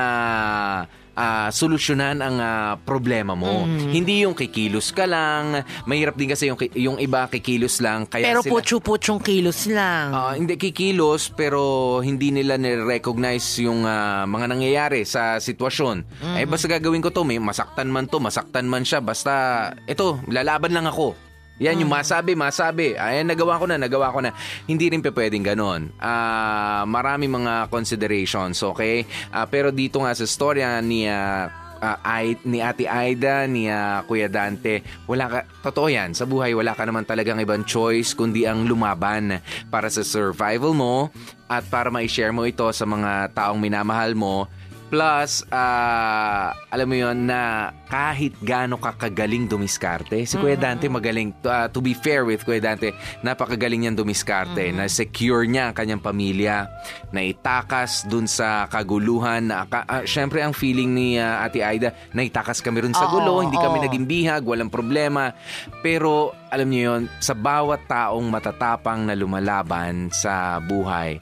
ah, 1.17 1.49
solusyonan 1.51 2.21
ang 2.21 2.37
ah, 2.39 2.75
problema 2.79 3.33
mo. 3.35 3.65
Mm-hmm. 3.65 3.91
Hindi 3.91 4.15
yung 4.27 4.37
kikilos 4.37 4.91
ka 4.91 5.07
lang. 5.09 5.63
Mahirap 5.87 6.15
din 6.19 6.31
kasi 6.31 6.51
yung, 6.51 6.59
yung 6.75 6.97
iba 6.99 7.27
kikilos 7.31 7.81
lang. 7.81 8.07
Kaya 8.07 8.31
Pero 8.31 8.41
sila, 8.43 8.53
putyo-putyong 8.59 9.21
kilos 9.23 9.67
lang. 9.71 10.13
Ah, 10.13 10.35
hindi 10.35 10.59
kikilos 10.59 11.31
pero 11.33 11.99
hindi 12.03 12.31
nila 12.35 12.59
nire-recognize 12.59 13.65
yung 13.65 13.87
ah, 13.87 14.27
mga 14.27 14.47
nangyayari 14.51 15.03
sa 15.07 15.39
sitwasyon. 15.39 16.05
Mm. 16.23 16.35
Eh 16.43 16.47
basta 16.47 16.67
gagawin 16.67 17.03
ko 17.03 17.11
to, 17.15 17.27
may 17.27 17.39
masaktan 17.39 17.89
man 17.89 18.07
to, 18.11 18.19
masaktan 18.19 18.67
man 18.67 18.83
siya, 18.87 19.01
basta 19.01 19.73
ito, 19.87 20.21
lalaban 20.29 20.75
lang 20.75 20.87
ako. 20.87 21.24
Yan 21.63 21.87
yung 21.87 21.93
masabi, 21.93 22.35
masabi. 22.35 22.99
Ayan, 22.99 23.31
nagawa 23.31 23.63
ko 23.63 23.71
na, 23.71 23.79
nagawa 23.79 24.11
ko 24.11 24.19
na. 24.19 24.35
Hindi 24.67 24.91
rin 24.91 24.99
pa 24.99 25.15
pwedeng 25.15 25.47
ganon. 25.47 25.95
Ah, 26.03 26.83
marami 26.83 27.31
mga 27.31 27.71
considerations, 27.71 28.59
okay? 28.67 29.07
Ah, 29.31 29.47
pero 29.47 29.71
dito 29.71 30.03
nga 30.03 30.11
sa 30.19 30.27
storya 30.27 30.83
ni 30.83 31.07
ah, 31.07 31.47
ah, 31.79 31.99
Ai- 32.03 32.41
ni 32.43 32.59
Ate 32.59 32.91
Aida, 32.91 33.47
ni 33.47 33.71
ah, 33.71 34.03
Kuya 34.03 34.27
Dante, 34.27 34.83
wala 35.07 35.31
ka, 35.31 35.39
totoo 35.63 35.87
yan, 35.87 36.11
sa 36.17 36.27
buhay 36.27 36.57
wala 36.59 36.75
ka 36.75 36.83
naman 36.83 37.07
talagang 37.07 37.39
ibang 37.39 37.63
choice 37.63 38.19
kundi 38.19 38.49
ang 38.49 38.67
lumaban 38.67 39.39
para 39.71 39.87
sa 39.87 40.03
survival 40.03 40.75
mo 40.75 41.13
at 41.47 41.63
para 41.71 41.93
ma-share 41.93 42.33
mo 42.33 42.49
ito 42.49 42.65
sa 42.73 42.83
mga 42.83 43.31
taong 43.31 43.61
minamahal 43.61 44.17
mo. 44.17 44.49
Plus, 44.95 45.43
ah, 45.51 46.55
alam 46.71 46.87
mo 46.87 46.95
yon 46.95 47.27
na 47.27 47.75
kahit 47.91 48.39
gaano 48.39 48.79
ka 48.79 48.95
kagaling 48.95 49.51
dumiskarte, 49.51 50.23
si 50.23 50.39
Kuya 50.39 50.55
Dante 50.55 50.87
magaling, 50.87 51.35
to, 51.43 51.51
ah, 51.51 51.67
to 51.67 51.83
be 51.83 51.99
fair 51.99 52.23
with 52.23 52.47
Kuya 52.47 52.63
Dante, 52.63 52.95
napakagaling 53.27 53.83
niyang 53.83 53.99
dumiskarte, 53.99 54.71
na 54.71 54.87
secure 54.87 55.51
niya 55.51 55.67
ang 55.67 55.75
kanyang 55.75 55.99
pamilya, 55.99 56.71
na 57.11 57.27
itakas 57.27 58.07
dun 58.07 58.31
sa 58.31 58.71
kaguluhan, 58.71 59.51
na, 59.51 59.67
ah, 59.67 60.07
syempre 60.07 60.47
ang 60.47 60.55
feeling 60.55 60.95
ni 60.95 61.19
ah, 61.19 61.43
Ate 61.43 61.67
Aida, 61.67 61.91
na 62.15 62.23
itakas 62.23 62.63
kami 62.63 62.87
rin 62.87 62.95
sa 62.95 63.11
Oo, 63.11 63.19
gulo, 63.19 63.43
hindi 63.43 63.59
kami 63.59 63.83
oo. 63.83 63.85
naging 63.91 64.07
bihag, 64.07 64.47
walang 64.47 64.71
problema. 64.71 65.35
Pero 65.83 66.39
alam 66.55 66.71
niyo 66.71 66.95
yon 66.95 67.03
sa 67.19 67.35
bawat 67.35 67.91
taong 67.91 68.31
matatapang 68.31 69.11
na 69.11 69.19
lumalaban 69.19 70.15
sa 70.15 70.63
buhay, 70.63 71.19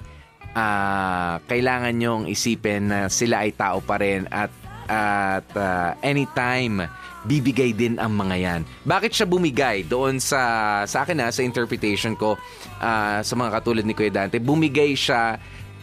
ah 0.53 1.41
kailangan 1.49 1.97
nyong 1.97 2.25
isipin 2.29 2.93
na 2.93 2.99
sila 3.09 3.45
ay 3.45 3.57
tao 3.57 3.81
pa 3.81 3.97
rin 3.97 4.29
at 4.29 4.53
at 4.91 5.49
ah, 5.57 5.97
anytime 6.05 6.85
bibigay 7.23 7.71
din 7.71 8.03
ang 8.03 8.19
mga 8.19 8.37
yan. 8.37 8.61
Bakit 8.83 9.11
siya 9.15 9.27
bumigay 9.31 9.87
doon 9.87 10.19
sa 10.19 10.83
sa 10.85 11.07
akin 11.07 11.23
na 11.23 11.31
sa 11.31 11.47
interpretation 11.47 12.19
ko 12.19 12.37
ah, 12.83 13.23
sa 13.23 13.35
mga 13.39 13.63
katulad 13.63 13.85
ni 13.87 13.95
Kuya 13.95 14.13
Dante, 14.13 14.43
bumigay 14.43 14.93
siya 14.99 15.39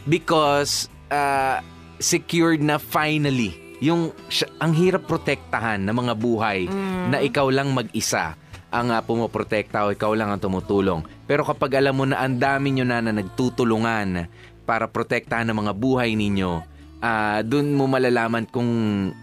because 0.05 0.91
ah, 1.10 1.63
secured 1.99 2.63
na 2.63 2.77
finally 2.77 3.55
yung 3.79 4.12
ang 4.60 4.75
hirap 4.75 5.08
protektahan 5.08 5.79
ng 5.88 5.95
mga 5.95 6.13
buhay 6.19 6.67
na 7.08 7.23
ikaw 7.23 7.47
lang 7.47 7.71
mag-isa 7.71 8.36
ang 8.69 8.93
uh, 8.93 9.01
pumoprotekta 9.01 9.86
o 9.86 9.93
ikaw 9.93 10.13
lang 10.13 10.29
ang 10.29 10.41
tumutulong. 10.41 11.01
Pero 11.25 11.41
kapag 11.41 11.82
alam 11.82 11.93
mo 11.97 12.05
na 12.05 12.21
ang 12.21 12.38
dami 12.38 12.73
nyo 12.73 12.86
na 12.86 13.01
na 13.01 13.13
nagtutulungan 13.13 14.29
para 14.69 14.86
protektahan 14.86 15.49
ng 15.49 15.58
mga 15.65 15.73
buhay 15.73 16.13
ninyo, 16.13 16.62
ah 17.01 17.41
dun 17.41 17.73
mo 17.73 17.89
malalaman 17.89 18.45
kung 18.45 18.69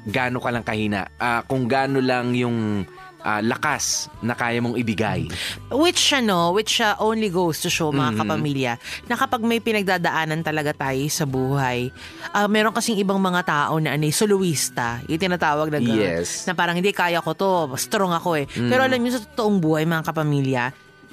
gaano 0.05 0.43
ka 0.43 0.51
lang 0.51 0.67
kahina, 0.67 1.07
ah, 1.17 1.47
kung 1.47 1.71
gaano 1.71 2.03
lang 2.03 2.35
yung 2.35 2.83
ah, 3.23 3.43
lakas 3.43 4.07
na 4.23 4.39
kaya 4.39 4.63
mong 4.63 4.79
ibigay. 4.79 5.27
Which 5.75 6.15
ano, 6.15 6.55
which 6.55 6.79
uh, 6.79 6.95
only 7.03 7.27
goes 7.27 7.59
to 7.59 7.67
show 7.67 7.91
mga 7.91 8.15
Mhm. 8.15 8.19
kapamilya 8.23 8.73
na 9.07 9.19
kapag 9.19 9.43
may 9.43 9.59
pinagdadaanan 9.59 10.47
talaga 10.47 10.71
tayo 10.71 11.03
sa 11.11 11.27
buhay, 11.27 11.91
ah, 12.31 12.47
meron 12.47 12.71
kasing 12.71 13.03
ibang 13.03 13.19
mga 13.19 13.43
tao 13.43 13.83
na 13.83 13.99
ano, 13.99 14.07
eh, 14.07 14.15
soloista, 14.15 15.03
yung 15.07 15.19
tinatawag 15.19 15.75
na 15.75 15.83
Yes. 15.83 16.47
na 16.47 16.55
parang 16.55 16.79
hindi 16.79 16.95
kaya 16.95 17.19
ko 17.19 17.35
to, 17.35 17.51
strong 17.75 18.15
ako 18.15 18.39
eh. 18.39 18.47
Mhm. 18.47 18.71
Pero 18.71 18.87
alam 18.87 18.99
niyo 18.99 19.19
sa 19.19 19.27
totoong 19.27 19.59
buhay 19.59 19.83
mga 19.83 20.07
kapamilya, 20.07 20.65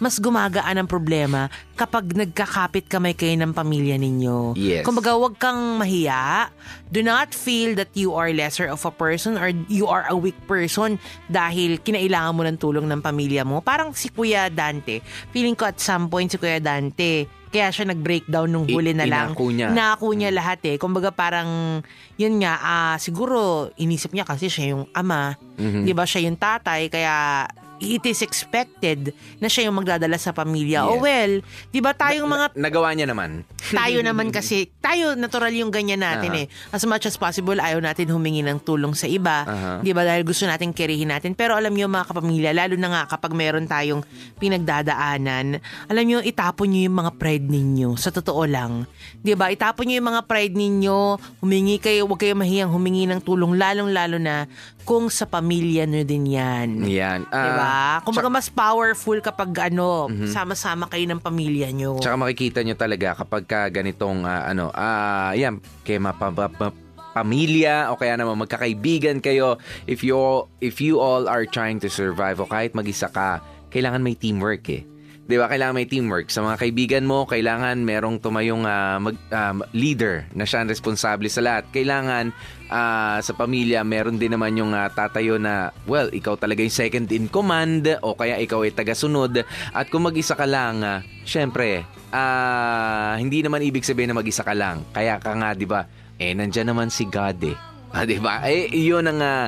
mas 0.03 0.19
gumagaan 0.19 0.75
ang 0.75 0.83
problema 0.83 1.47
kapag 1.79 2.11
nagkakapit 2.11 2.91
kamay 2.91 3.15
kayo 3.15 3.39
ng 3.39 3.55
pamilya 3.55 3.95
ninyo. 3.95 4.51
Yes. 4.59 4.83
Kumbaga, 4.83 5.15
huwag 5.15 5.39
kang 5.39 5.79
mahiya. 5.79 6.51
Do 6.91 6.99
not 6.99 7.31
feel 7.31 7.71
that 7.79 7.87
you 7.95 8.11
are 8.11 8.27
lesser 8.35 8.67
of 8.67 8.83
a 8.83 8.91
person 8.91 9.39
or 9.39 9.55
you 9.71 9.87
are 9.87 10.03
a 10.11 10.17
weak 10.19 10.35
person 10.43 10.99
dahil 11.31 11.79
kinailangan 11.79 12.35
mo 12.35 12.43
ng 12.43 12.59
tulong 12.59 12.83
ng 12.91 12.99
pamilya 12.99 13.47
mo. 13.47 13.63
Parang 13.63 13.95
si 13.95 14.11
Kuya 14.11 14.51
Dante. 14.51 14.99
Feeling 15.31 15.55
ko 15.55 15.71
at 15.71 15.79
some 15.79 16.11
point 16.11 16.27
si 16.27 16.35
Kuya 16.35 16.59
Dante, 16.59 17.23
kaya 17.53 17.69
siya 17.69 17.85
nag-breakdown 17.93 18.49
nung 18.49 18.65
huli 18.65 18.97
na 18.97 19.05
lang. 19.05 19.37
inako 19.37 19.53
niya. 19.53 19.69
Inako 19.69 20.07
niya 20.17 20.29
lahat 20.33 20.59
eh. 20.65 20.75
Kumbaga 20.81 21.13
parang, 21.13 21.79
yun 22.17 22.41
nga, 22.41 22.57
ah, 22.59 22.95
siguro 22.97 23.69
inisip 23.77 24.09
niya 24.09 24.25
kasi 24.25 24.49
siya 24.49 24.73
yung 24.73 24.89
ama. 24.91 25.37
Mhm. 25.61 25.85
Di 25.85 25.93
ba 25.93 26.01
siya 26.03 26.25
yung 26.25 26.35
tatay, 26.35 26.89
kaya 26.89 27.45
it 27.83 28.03
is 28.07 28.23
expected 28.23 29.11
na 29.37 29.51
siya 29.51 29.67
yung 29.67 29.77
magdadala 29.77 30.15
sa 30.15 30.31
pamilya. 30.31 30.87
Yes. 30.87 30.91
Oh 30.91 30.99
well, 31.03 31.33
di 31.69 31.79
ba 31.83 31.91
tayong 31.91 32.25
mga 32.25 32.45
Nagawa 32.55 32.95
niya 32.95 33.07
naman. 33.11 33.43
tayo 33.79 33.99
naman 33.99 34.31
kasi, 34.31 34.71
tayo 34.79 35.13
natural 35.19 35.51
yung 35.51 35.69
ganyan 35.69 35.99
natin 36.03 36.31
Aha. 36.31 36.41
eh. 36.43 36.71
As 36.71 36.83
much 36.87 37.03
as 37.07 37.19
possible, 37.19 37.55
ayaw 37.59 37.83
natin 37.83 38.07
humingi 38.11 38.43
ng 38.43 38.63
tulong 38.63 38.95
sa 38.95 39.07
iba. 39.07 39.43
Aha. 39.43 39.71
Di 39.83 39.91
ba? 39.91 40.07
Dahil 40.07 40.23
gusto 40.23 40.47
natin 40.47 40.71
kerihin 40.71 41.11
natin. 41.11 41.35
Pero 41.35 41.55
alam 41.59 41.75
nyo 41.75 41.91
mga 41.91 42.07
kapamilya, 42.09 42.51
lalo 42.55 42.75
na 42.79 42.89
nga 42.91 43.01
kapag 43.17 43.35
meron 43.35 43.67
tayong 43.67 44.01
pinagdadaanan, 44.39 45.59
alam 45.89 46.03
nyo, 46.07 46.19
itapon 46.23 46.71
nyo 46.71 46.81
yung 46.87 46.97
mga 47.03 47.11
pride 47.19 47.47
ninyo. 47.47 47.89
Sa 47.99 48.09
totoo 48.13 48.43
lang. 48.47 48.87
Di 49.19 49.35
ba? 49.35 49.51
Itapon 49.51 49.87
nyo 49.87 49.95
yung 49.99 50.09
mga 50.13 50.23
pride 50.27 50.55
ninyo. 50.55 50.97
Humingi 51.43 51.77
kayo, 51.79 52.07
huwag 52.07 52.19
kayo 52.21 52.35
mahiyang 52.37 52.71
humingi 52.71 53.07
ng 53.09 53.21
tulong. 53.23 53.55
Lalong-lalo 53.55 54.17
na 54.19 54.45
kung 54.83 55.07
sa 55.07 55.23
pamilya 55.23 55.83
nyo 55.83 56.03
din 56.03 56.27
yan. 56.27 56.83
Yan. 56.83 57.23
Di 57.23 57.49
ba? 57.49 57.63
Ah, 57.65 57.97
Kung 58.03 58.13
baga 58.13 58.27
mas 58.27 58.47
powerful 58.47 59.17
kapag 59.17 59.71
ano, 59.71 60.07
Mhm. 60.07 60.27
sama-sama 60.27 60.85
kayo 60.85 61.07
ng 61.07 61.17
pamilya 61.17 61.71
nyo. 61.71 61.97
Tsaka 61.97 62.15
makikita 62.15 62.59
nyo 62.61 62.75
talaga 62.75 63.15
kapag 63.15 63.43
ka 63.43 63.67
ganitong 63.69 64.23
ah, 64.23 64.45
ano, 64.45 64.69
ah, 64.69 65.31
yan, 65.33 65.57
kaya 65.81 65.97
mapapa- 65.97 66.75
pamilya 67.13 67.89
o 67.89 67.95
kaya 67.95 68.17
naman 68.17 68.35
magkakaibigan 68.35 69.21
kayo 69.21 69.55
if 69.85 70.01
you 70.01 70.17
if 70.59 70.81
you 70.81 70.97
all 70.97 71.29
are 71.29 71.45
trying 71.45 71.77
to 71.77 71.85
survive 71.85 72.41
o 72.41 72.49
kahit 72.49 72.73
mag-isa 72.73 73.05
ka 73.05 73.37
kailangan 73.69 74.01
may 74.01 74.17
teamwork 74.17 74.65
eh 74.67 74.81
'di 75.23 75.35
ba 75.39 75.47
kailangan 75.47 75.75
may 75.75 75.87
teamwork. 75.87 76.27
Sa 76.27 76.43
mga 76.43 76.59
kaibigan 76.59 77.03
mo 77.07 77.23
kailangan 77.23 77.79
merong 77.79 78.19
tumayong 78.19 78.63
ah, 78.67 78.99
mag, 78.99 79.15
ah, 79.31 79.55
leader 79.71 80.27
na 80.35 80.43
siya 80.43 80.63
ang 80.63 80.69
responsable 80.71 81.31
sa 81.31 81.39
lahat. 81.39 81.63
Kailangan 81.71 82.35
ah, 82.67 83.19
sa 83.23 83.31
pamilya 83.31 83.87
meron 83.87 84.19
din 84.19 84.35
naman 84.35 84.59
yung 84.59 84.75
ah, 84.75 84.91
tatayo 84.91 85.39
na 85.39 85.71
well 85.87 86.11
ikaw 86.11 86.35
talaga 86.35 86.59
yung 86.59 86.75
second 86.75 87.07
in 87.15 87.31
command 87.31 87.87
o 88.03 88.15
kaya 88.15 88.39
ikaw 88.43 88.67
ay 88.67 88.75
tagasunod. 88.75 89.47
At 89.71 89.87
kung 89.87 90.03
mag-isa 90.03 90.35
ka 90.35 90.43
lang 90.43 90.83
ah, 90.83 90.99
syempre 91.23 91.87
ah, 92.11 93.15
hindi 93.15 93.39
naman 93.39 93.63
ibig 93.63 93.87
sabihin 93.87 94.11
na 94.11 94.19
mag-isa 94.19 94.43
ka 94.43 94.51
lang. 94.51 94.83
Kaya 94.91 95.23
ka 95.23 95.31
nga 95.39 95.55
'di 95.55 95.67
ba? 95.67 95.87
Eh 96.19 96.35
nandiyan 96.35 96.75
naman 96.75 96.91
si 96.91 97.07
God 97.07 97.39
eh. 97.47 97.57
Ah, 97.95 98.03
'di 98.03 98.19
ba? 98.19 98.43
Eh 98.43 98.67
yun 98.75 99.07
ang 99.07 99.19
ah, 99.23 99.47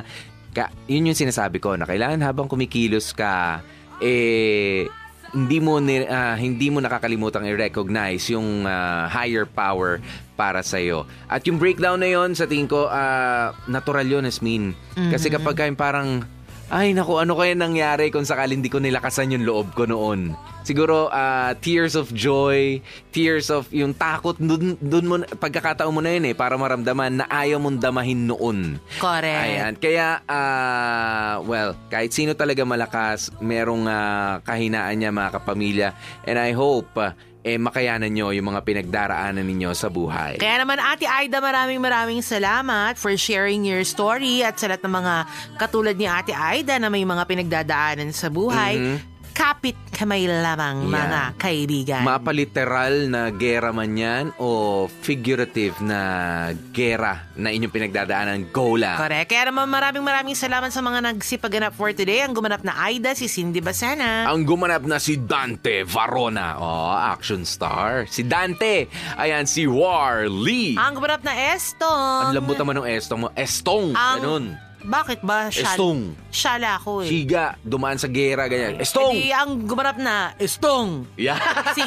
ka, 0.56 0.72
yun 0.88 1.12
yung 1.12 1.18
sinasabi 1.18 1.60
ko 1.60 1.76
na 1.76 1.84
kailangan 1.84 2.24
habang 2.24 2.48
kumikilos 2.48 3.12
ka 3.12 3.60
eh 4.00 4.88
hindi 5.36 5.60
mo 5.60 5.76
ni, 5.76 6.00
ah, 6.08 6.32
hindi 6.32 6.72
mo 6.72 6.80
nakakalimutang 6.80 7.44
i-recognize 7.44 8.32
yung 8.32 8.64
ah, 8.64 9.04
higher 9.12 9.44
power 9.44 10.00
para 10.32 10.64
sa 10.64 10.80
iyo. 10.80 11.04
At 11.28 11.44
yung 11.44 11.60
breakdown 11.60 12.00
na 12.00 12.08
yon 12.08 12.32
sa 12.32 12.48
tingin 12.48 12.64
ko 12.64 12.88
ah, 12.88 13.52
natural 13.68 14.08
yun, 14.08 14.24
Asmin. 14.24 14.72
Kasi 14.96 15.28
kapag 15.28 15.60
kayo 15.60 15.72
parang 15.76 16.24
ay 16.66 16.96
naku, 16.96 17.22
ano 17.22 17.38
kaya 17.38 17.54
nangyari 17.54 18.10
kung 18.10 18.26
sakali 18.26 18.58
hindi 18.58 18.72
ko 18.72 18.82
nilakasan 18.82 19.36
yung 19.36 19.46
loob 19.46 19.70
ko 19.76 19.86
noon? 19.86 20.34
Siguro 20.66 21.06
ah, 21.14 21.54
tears 21.54 21.94
of 21.94 22.10
joy, 22.10 22.82
tears 23.14 23.54
of 23.54 23.70
yung 23.70 23.94
takot 23.94 24.34
dun, 24.34 24.74
dun 24.82 25.06
mo 25.06 25.22
pagkakataon 25.22 25.94
mo 25.94 26.02
na 26.02 26.18
yun 26.18 26.26
eh 26.26 26.34
para 26.34 26.58
maramdaman 26.58 27.22
na 27.22 27.24
ayaw 27.30 27.62
mong 27.62 27.78
damahin 27.78 28.26
noon. 28.26 28.82
Correct. 28.98 29.46
Ayan. 29.46 29.72
Kaya, 29.78 30.26
ah, 30.26 31.38
well, 31.46 31.78
kahit 31.86 32.10
sino 32.10 32.34
talaga 32.34 32.66
malakas, 32.66 33.30
merong 33.38 33.86
ah, 33.86 34.42
kahinaan 34.42 34.98
niya 34.98 35.14
mga 35.14 35.30
kapamilya. 35.38 35.88
And 36.26 36.34
I 36.34 36.50
hope, 36.50 36.90
ah, 36.98 37.14
eh, 37.46 37.62
makayanan 37.62 38.10
nyo 38.10 38.34
yung 38.34 38.50
mga 38.50 38.66
pinagdaraanan 38.66 39.46
ninyo 39.46 39.70
sa 39.70 39.86
buhay. 39.86 40.42
Kaya 40.42 40.66
naman 40.66 40.82
Ate 40.82 41.06
Aida, 41.06 41.38
maraming 41.38 41.78
maraming 41.78 42.18
salamat 42.18 42.98
for 42.98 43.14
sharing 43.14 43.62
your 43.62 43.86
story 43.86 44.42
at 44.42 44.58
sa 44.58 44.66
lahat 44.66 44.82
ng 44.82 44.94
mga 44.98 45.14
katulad 45.54 45.94
ni 45.94 46.10
Ate 46.10 46.34
Aida 46.34 46.74
na 46.82 46.90
may 46.90 47.06
mga 47.06 47.22
pinagdadaanan 47.22 48.10
sa 48.10 48.26
buhay. 48.26 48.74
Mhm. 48.82 48.98
Kapit 49.46 49.78
kamay 49.94 50.26
lamang, 50.26 50.90
Yan. 50.90 50.90
mga 50.90 51.22
kaibigan. 51.38 52.02
Mapaliteral 52.02 53.06
na 53.06 53.30
gera 53.30 53.70
man 53.70 53.94
yan 53.94 54.34
o 54.42 54.90
figurative 54.90 55.78
na 55.78 56.50
gera 56.74 57.30
na 57.38 57.54
inyong 57.54 57.70
pinagdadaanan, 57.70 58.50
go 58.50 58.74
lang. 58.74 58.98
Correct. 58.98 59.30
Kaya 59.30 59.54
naman 59.54 59.70
maraming 59.70 60.02
maraming 60.02 60.34
salamat 60.34 60.74
sa 60.74 60.82
mga 60.82 60.98
nagsipaganap 61.14 61.78
for 61.78 61.94
today. 61.94 62.26
Ang 62.26 62.34
gumanap 62.34 62.66
na 62.66 62.74
Aida, 62.74 63.14
si 63.14 63.30
Cindy 63.30 63.62
Basana. 63.62 64.26
Ang 64.26 64.42
gumanap 64.42 64.82
na 64.82 64.98
si 64.98 65.14
Dante 65.14 65.86
Varona. 65.86 66.58
Oh, 66.58 66.90
action 66.90 67.46
star. 67.46 68.02
Si 68.10 68.26
Dante. 68.26 68.90
Ayan, 69.14 69.46
si 69.46 69.62
War 69.70 70.26
Lee. 70.26 70.74
Ang 70.74 70.98
gumanap 70.98 71.22
na 71.22 71.54
Eston. 71.54 72.34
Ang 72.34 72.34
lambot 72.34 72.58
naman 72.58 72.82
ng 72.82 72.86
estong 72.90 73.20
mo. 73.22 73.28
Estong. 73.38 73.94
Ang- 73.94 74.18
Ganun. 74.18 74.65
Bakit 74.86 75.20
ba? 75.20 75.50
Shal- 75.50 75.66
Estong. 75.66 76.00
Shala 76.30 76.78
ako 76.78 77.02
eh. 77.02 77.10
Siga. 77.10 77.58
Dumaan 77.60 77.98
sa 77.98 78.06
gera, 78.06 78.46
ganyan. 78.46 78.78
Estong. 78.78 79.12
Edi, 79.12 79.34
ang 79.34 79.66
gumanap 79.66 79.98
na 79.98 80.30
Estong. 80.38 81.02
Yeah. 81.18 81.42
si 81.76 81.82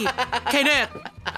Kenneth 0.52 0.92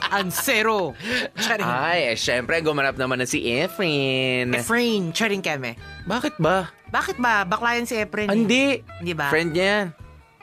Ansero. 0.09 0.97
Charing. 1.37 1.61
Ay, 1.63 2.11
eh, 2.11 2.15
syempre, 2.17 2.57
gumanap 2.59 2.97
naman 2.97 3.21
na 3.21 3.29
si 3.29 3.45
Efren. 3.45 4.51
Efrain. 4.51 5.13
Charing 5.13 5.39
keme. 5.39 5.77
Bakit 6.03 6.41
ba? 6.41 6.73
Bakit 6.89 7.21
ba? 7.21 7.45
Bakla 7.45 7.77
yan 7.77 7.85
si 7.85 7.95
Efren. 7.95 8.27
eh. 8.27 8.33
Hindi. 8.33 8.65
Hindi 8.97 9.13
ba? 9.13 9.29
Friend 9.29 9.53
niya 9.53 9.65
yan. 9.69 9.85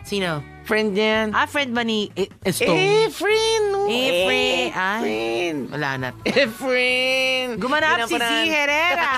Sino? 0.06 0.30
Friend 0.68 0.92
niya 0.92 1.08
yan. 1.08 1.28
Ah, 1.32 1.48
friend 1.48 1.72
ba 1.72 1.80
ni 1.80 2.12
e- 2.12 2.28
Estong? 2.44 2.76
Efren. 2.76 3.62
no. 3.72 3.88
Efren. 3.88 4.68
Ay. 4.76 5.00
Efren. 5.00 5.56
Wala 5.72 5.90
na. 5.96 6.08
Efren. 6.28 7.46
Gumanap 7.56 8.04
si 8.04 8.20
Z. 8.20 8.28
Herrera. 8.52 9.12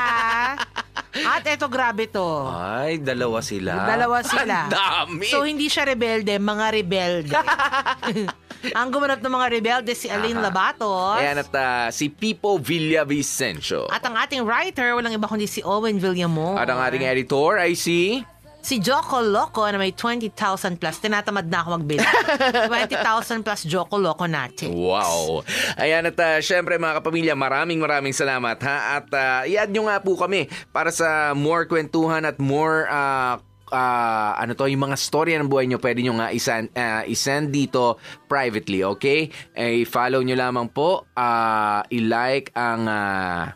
At 1.34 1.42
eto, 1.42 1.66
grabe 1.66 2.06
to. 2.06 2.46
Ay, 2.46 3.02
dalawa 3.02 3.42
sila. 3.42 3.82
Dalawa 3.82 4.22
sila. 4.22 4.70
Ang 4.70 4.74
dami. 4.78 5.26
So, 5.26 5.42
hindi 5.42 5.66
siya 5.66 5.90
rebelde, 5.90 6.38
mga 6.38 6.66
rebelde. 6.70 7.34
Ang 8.78 8.92
gumanap 8.92 9.18
ng 9.24 9.32
mga 9.34 9.46
rebelde 9.50 9.92
si 9.96 10.06
Aline 10.06 10.36
Labatos. 10.36 11.16
Ayan 11.16 11.40
at 11.40 11.48
ah, 11.56 11.88
si 11.88 12.12
Pipo 12.12 12.60
Villavicencio. 12.60 13.88
At 13.88 14.04
ang 14.04 14.20
ating 14.20 14.44
writer, 14.44 14.92
walang 14.92 15.16
iba 15.16 15.24
kundi 15.24 15.48
si 15.48 15.64
Owen 15.64 15.96
Villamor. 15.96 16.60
At 16.60 16.68
ang 16.68 16.76
ating 16.76 17.08
editor 17.08 17.56
ay 17.56 17.72
si... 17.72 18.20
Si 18.60 18.76
Joko 18.78 19.24
Loco 19.24 19.64
na 19.64 19.80
may 19.80 19.96
20,000 19.96 20.76
plus. 20.76 20.96
Tinatamad 21.00 21.48
na 21.48 21.64
ako 21.64 21.68
magbili. 21.80 22.04
20,000 22.04 23.40
plus 23.46 23.64
Joko 23.64 23.96
Loco 23.96 24.28
natin. 24.28 24.72
Wow! 24.76 25.40
Ayan 25.80 26.08
at 26.08 26.18
ah, 26.20 26.38
syempre 26.44 26.76
mga 26.76 27.00
kapamilya, 27.00 27.32
maraming 27.32 27.80
maraming 27.80 28.12
salamat 28.12 28.60
ha. 28.60 29.00
At 29.00 29.08
uh, 29.12 29.42
i-add 29.48 29.72
nyo 29.72 29.88
nga 29.88 29.98
po 30.04 30.14
kami 30.14 30.46
para 30.70 30.92
sa 30.92 31.32
more 31.32 31.64
kwentuhan 31.64 32.28
at 32.28 32.36
more 32.36 32.84
ah, 32.92 33.40
ah, 33.72 34.36
ano 34.36 34.52
to, 34.58 34.66
yung 34.68 34.90
mga 34.90 34.98
storya 34.98 35.38
ng 35.40 35.48
buhay 35.48 35.66
nyo, 35.70 35.78
pwede 35.80 36.02
nyo 36.02 36.18
nga 36.18 36.28
isan, 36.34 36.68
ah, 36.74 37.06
isend 37.06 37.54
dito 37.54 37.96
privately, 38.26 38.84
okay? 38.84 39.30
Eh, 39.54 39.86
follow 39.86 40.20
nyo 40.20 40.36
lamang 40.36 40.68
po, 40.70 41.06
ah, 41.14 41.86
i-like 41.88 42.52
ang 42.54 42.84
ah, 42.90 43.54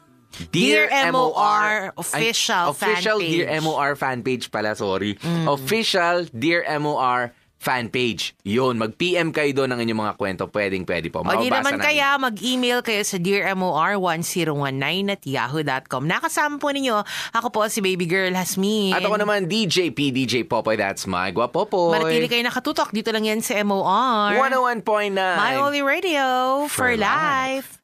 Dear 0.51 0.91
MOR 1.13 1.95
official 1.97 2.75
official 2.75 2.75
fan 2.75 3.21
Dear 3.21 3.47
page. 3.49 3.61
Mm. 3.61 3.63
MOR 3.63 3.91
fan 3.97 4.19
page 4.23 4.51
pala, 4.51 4.75
sorry. 4.75 5.19
Official 5.47 6.27
Dear 6.33 6.67
MOR 6.79 7.33
fan 7.65 7.89
page. 7.89 8.37
Yun, 8.45 8.77
mag-PM 8.77 9.33
kayo 9.33 9.49
doon 9.57 9.73
ng 9.73 9.81
inyong 9.89 10.01
mga 10.05 10.15
kwento. 10.21 10.45
Pwedeng, 10.53 10.85
pwede 10.85 11.09
po. 11.09 11.25
O 11.25 11.33
di 11.33 11.49
Mababasa 11.49 11.65
naman 11.65 11.81
namin. 11.81 11.87
kaya, 11.89 12.09
mag-email 12.21 12.85
kayo 12.85 13.01
sa 13.01 13.17
dearmor1019 13.17 15.09
at 15.09 15.25
yahoo.com. 15.25 16.05
Nakasama 16.05 16.61
po 16.61 16.69
ninyo, 16.69 17.01
ako 17.33 17.49
po 17.49 17.65
si 17.73 17.81
Baby 17.81 18.05
Girl 18.05 18.37
Hasmin. 18.37 18.93
At 18.93 19.01
ako 19.01 19.17
naman, 19.17 19.49
DJ 19.49 19.97
P, 19.97 20.13
DJ 20.13 20.45
Popoy, 20.45 20.77
that's 20.77 21.09
my 21.09 21.33
Guapopoy. 21.33 21.97
Manatili 21.97 22.29
kayo 22.29 22.45
nakatutok. 22.45 22.93
Dito 22.93 23.09
lang 23.17 23.25
yan 23.25 23.41
sa 23.41 23.57
MOR. 23.65 24.37
101.9. 24.37 25.17
My 25.17 25.57
Only 25.57 25.81
Radio 25.81 26.69
for, 26.69 26.93
For 26.93 27.01
life. 27.01 27.81